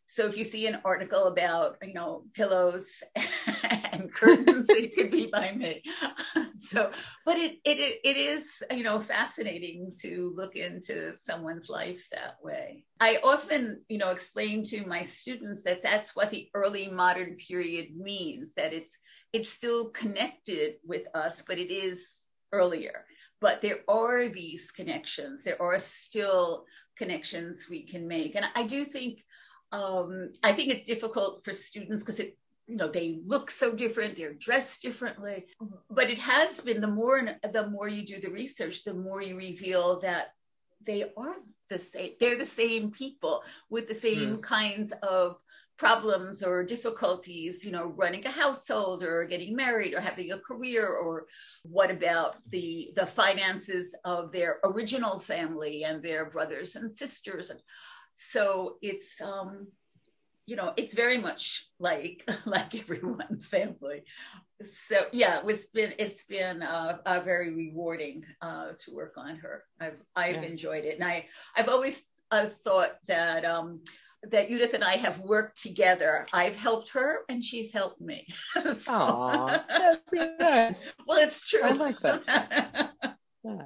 so 0.07 0.27
if 0.27 0.37
you 0.37 0.45
see 0.45 0.67
an 0.67 0.79
article 0.85 1.25
about 1.25 1.77
you 1.83 1.95
know 1.95 2.25
pillows 2.35 3.03
and 3.93 4.13
curtains 4.13 4.67
it 4.69 4.95
could 4.95 5.11
be 5.11 5.29
by 5.29 5.53
me 5.53 5.83
so 6.73 6.91
but 7.25 7.37
it, 7.37 7.59
it 7.65 8.01
it 8.05 8.17
is 8.17 8.63
you 8.73 8.83
know 8.83 8.99
fascinating 8.99 9.93
to 10.01 10.33
look 10.37 10.57
into 10.57 11.13
someone's 11.13 11.69
life 11.69 12.09
that 12.11 12.37
way. 12.43 12.85
I 13.01 13.19
often 13.23 13.83
you 13.89 13.99
know 13.99 14.11
explain 14.11 14.63
to 14.65 14.87
my 14.87 15.03
students 15.03 15.63
that 15.63 15.83
that's 15.83 16.17
what 16.17 16.31
the 16.31 16.49
early 16.55 16.89
modern 16.89 17.37
period 17.37 17.97
means 17.97 18.53
that 18.55 18.73
it's 18.73 18.99
it's 19.33 19.49
still 19.49 19.91
connected 19.91 20.75
with 20.85 21.07
us 21.15 21.43
but 21.47 21.59
it 21.59 21.71
is 21.71 22.23
earlier. 22.53 23.05
But 23.41 23.61
there 23.61 23.81
are 23.87 24.29
these 24.29 24.71
connections. 24.71 25.43
There 25.43 25.61
are 25.61 25.79
still 25.79 26.65
connections 26.97 27.67
we 27.69 27.83
can 27.85 28.09
make. 28.09 28.35
And 28.35 28.47
i 28.55 28.63
do 28.63 28.85
think 28.85 29.23
um, 29.73 30.33
I 30.43 30.53
think 30.53 30.73
it's 30.73 30.87
difficult 30.87 31.45
for 31.45 31.53
students 31.53 32.03
because 32.03 32.21
it, 32.21 32.39
you 32.67 32.77
know, 32.77 32.89
they 32.89 33.21
look 33.25 33.51
so 33.51 33.73
different, 33.73 34.17
they're 34.17 34.35
dressed 34.35 34.83
differently. 34.83 35.47
But 35.91 36.11
it 36.11 36.19
has 36.19 36.61
been 36.61 36.81
the 36.81 36.89
more 36.89 37.23
the 37.53 37.69
more 37.69 37.89
you 37.89 38.05
do 38.05 38.21
the 38.21 38.31
research, 38.31 38.85
the 38.85 38.95
more 38.95 39.23
you 39.23 39.37
reveal 39.37 40.01
that 40.01 40.29
they 40.85 41.05
are 41.17 41.37
the 41.69 41.79
same. 41.79 42.13
They're 42.21 42.39
the 42.39 42.47
same 42.47 42.91
people 42.91 43.43
with 43.71 43.89
the 43.89 43.95
same 43.95 44.39
mm. 44.39 44.43
kinds 44.43 44.93
of 45.03 45.41
problems 45.79 46.43
or 46.43 46.65
difficulties, 46.65 47.65
you 47.65 47.71
know, 47.71 47.87
running 47.87 48.25
a 48.27 48.31
household 48.31 49.03
or 49.03 49.27
getting 49.27 49.55
married 49.55 49.95
or 49.95 50.01
having 50.01 50.33
a 50.33 50.39
career 50.39 50.89
or 50.89 51.27
what 51.63 51.91
about 51.91 52.37
the 52.51 52.93
the 52.97 53.07
finances 53.07 53.95
of 54.05 54.33
their 54.33 54.59
original 54.65 55.19
family 55.19 55.85
and 55.85 56.03
their 56.03 56.31
brothers 56.31 56.77
and 56.77 56.91
sisters 56.91 57.51
and 57.51 57.61
so 58.15 58.79
it's 58.81 59.21
um 59.21 59.67
you 60.47 60.57
know 60.57 60.73
it's 60.77 60.95
very 60.95 61.19
much 61.19 61.69
like 61.79 62.29
like 62.47 62.75
everyone's 62.75 63.47
family 63.47 64.03
so 64.89 65.05
yeah 65.13 65.41
it's 65.45 65.67
been 65.67 65.93
it's 65.99 66.25
been 66.25 66.63
uh, 66.63 66.99
uh 67.05 67.21
very 67.25 67.53
rewarding 67.53 68.25
uh 68.41 68.69
to 68.79 68.95
work 68.95 69.15
on 69.17 69.37
her 69.37 69.65
i've 69.81 70.01
i've 70.15 70.37
yeah. 70.37 70.43
enjoyed 70.43 70.85
it 70.85 70.95
and 70.95 71.05
i 71.05 71.27
i've 71.57 71.69
always 71.69 72.03
uh, 72.31 72.47
thought 72.65 72.93
that 73.07 73.45
um 73.45 73.81
that 74.31 74.49
Judith 74.49 74.75
and 74.75 74.83
I 74.83 74.95
have 74.97 75.21
worked 75.21 75.63
together. 75.63 76.27
I've 76.33 76.57
helped 76.57 76.91
her 76.95 77.21
and 77.29 77.45
she's 77.45 77.73
helped 77.73 78.01
me. 78.01 78.27
so, 78.55 78.73
Aww, 78.89 79.63
that's 79.69 80.41
nice. 80.41 80.93
well, 81.07 81.19
it's 81.25 81.47
true. 81.49 81.61
I 81.63 81.73
like 81.73 82.01
that. 82.01 82.93
yeah 83.45 83.63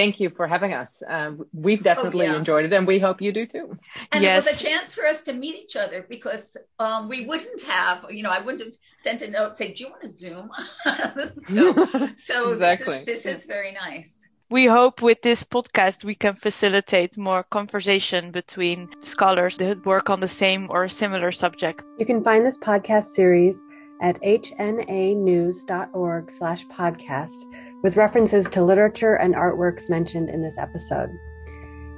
thank 0.00 0.18
you 0.18 0.30
for 0.30 0.46
having 0.46 0.72
us. 0.72 1.02
Um, 1.06 1.44
we've 1.52 1.82
definitely 1.82 2.26
oh, 2.26 2.32
yeah. 2.32 2.38
enjoyed 2.38 2.64
it, 2.64 2.72
and 2.72 2.86
we 2.86 2.98
hope 2.98 3.20
you 3.20 3.32
do 3.32 3.44
too. 3.46 3.76
And 4.12 4.22
yes. 4.22 4.46
it 4.46 4.52
was 4.52 4.62
a 4.62 4.66
chance 4.66 4.94
for 4.94 5.04
us 5.04 5.22
to 5.26 5.34
meet 5.34 5.56
each 5.56 5.76
other 5.76 6.06
because 6.08 6.56
um, 6.78 7.08
we 7.08 7.26
wouldn't 7.26 7.62
have, 7.64 8.06
you 8.08 8.22
know, 8.22 8.30
I 8.30 8.40
wouldn't 8.40 8.64
have 8.64 8.76
sent 8.98 9.20
a 9.22 9.30
note 9.30 9.58
say, 9.58 9.74
"Do 9.74 9.84
you 9.84 9.90
want 9.90 10.02
to 10.02 10.08
Zoom?" 10.08 10.50
so, 11.54 11.84
so 12.16 12.52
exactly. 12.52 13.04
this, 13.04 13.18
is, 13.18 13.24
this 13.24 13.38
is 13.40 13.46
very 13.46 13.72
nice. 13.72 14.26
We 14.48 14.66
hope 14.66 15.02
with 15.02 15.22
this 15.22 15.44
podcast 15.44 16.04
we 16.04 16.16
can 16.16 16.34
facilitate 16.34 17.16
more 17.16 17.44
conversation 17.44 18.32
between 18.32 18.88
scholars 19.00 19.58
that 19.58 19.86
work 19.86 20.10
on 20.10 20.20
the 20.20 20.34
same 20.42 20.66
or 20.70 20.88
similar 20.88 21.30
subject. 21.30 21.84
You 21.98 22.06
can 22.06 22.24
find 22.24 22.44
this 22.44 22.58
podcast 22.58 23.14
series 23.20 23.62
at 24.00 24.20
hnanews.org 24.22 26.30
slash 26.30 26.66
podcast 26.66 27.44
with 27.82 27.96
references 27.96 28.48
to 28.50 28.62
literature 28.62 29.14
and 29.14 29.34
artworks 29.34 29.88
mentioned 29.88 30.28
in 30.30 30.42
this 30.42 30.58
episode. 30.58 31.10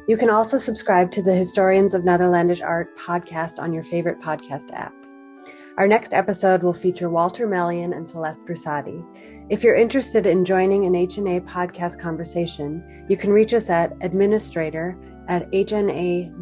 You 0.09 0.16
can 0.16 0.30
also 0.30 0.59
subscribe 0.59 1.11
to 1.12 1.22
the 1.22 1.35
Historians 1.35 1.95
of 1.95 2.05
Netherlandish 2.05 2.61
Art 2.61 2.97
podcast 2.97 3.59
on 3.59 3.72
your 3.72 3.85
favorite 3.85 4.20
podcast 4.20 4.72
app. 4.72 4.93
Our 5.78 5.87
next 5.87 6.12
episode 6.12 6.62
will 6.62 6.74
feature 6.74 7.09
Walter 7.09 7.47
Melion 7.47 7.97
and 7.97 8.07
Celeste 8.07 8.45
Brusati. 8.45 9.03
If 9.49 9.64
you're 9.64 9.74
interested 9.74 10.26
in 10.26 10.45
joining 10.45 10.85
an 10.85 10.93
HNA 10.93 11.49
podcast 11.49 11.99
conversation, 11.99 13.07
you 13.09 13.16
can 13.16 13.33
reach 13.33 13.55
us 13.55 13.70
at 13.70 13.97
administrator 14.03 14.99
at 15.28 15.51
hnanews.org. 15.51 16.33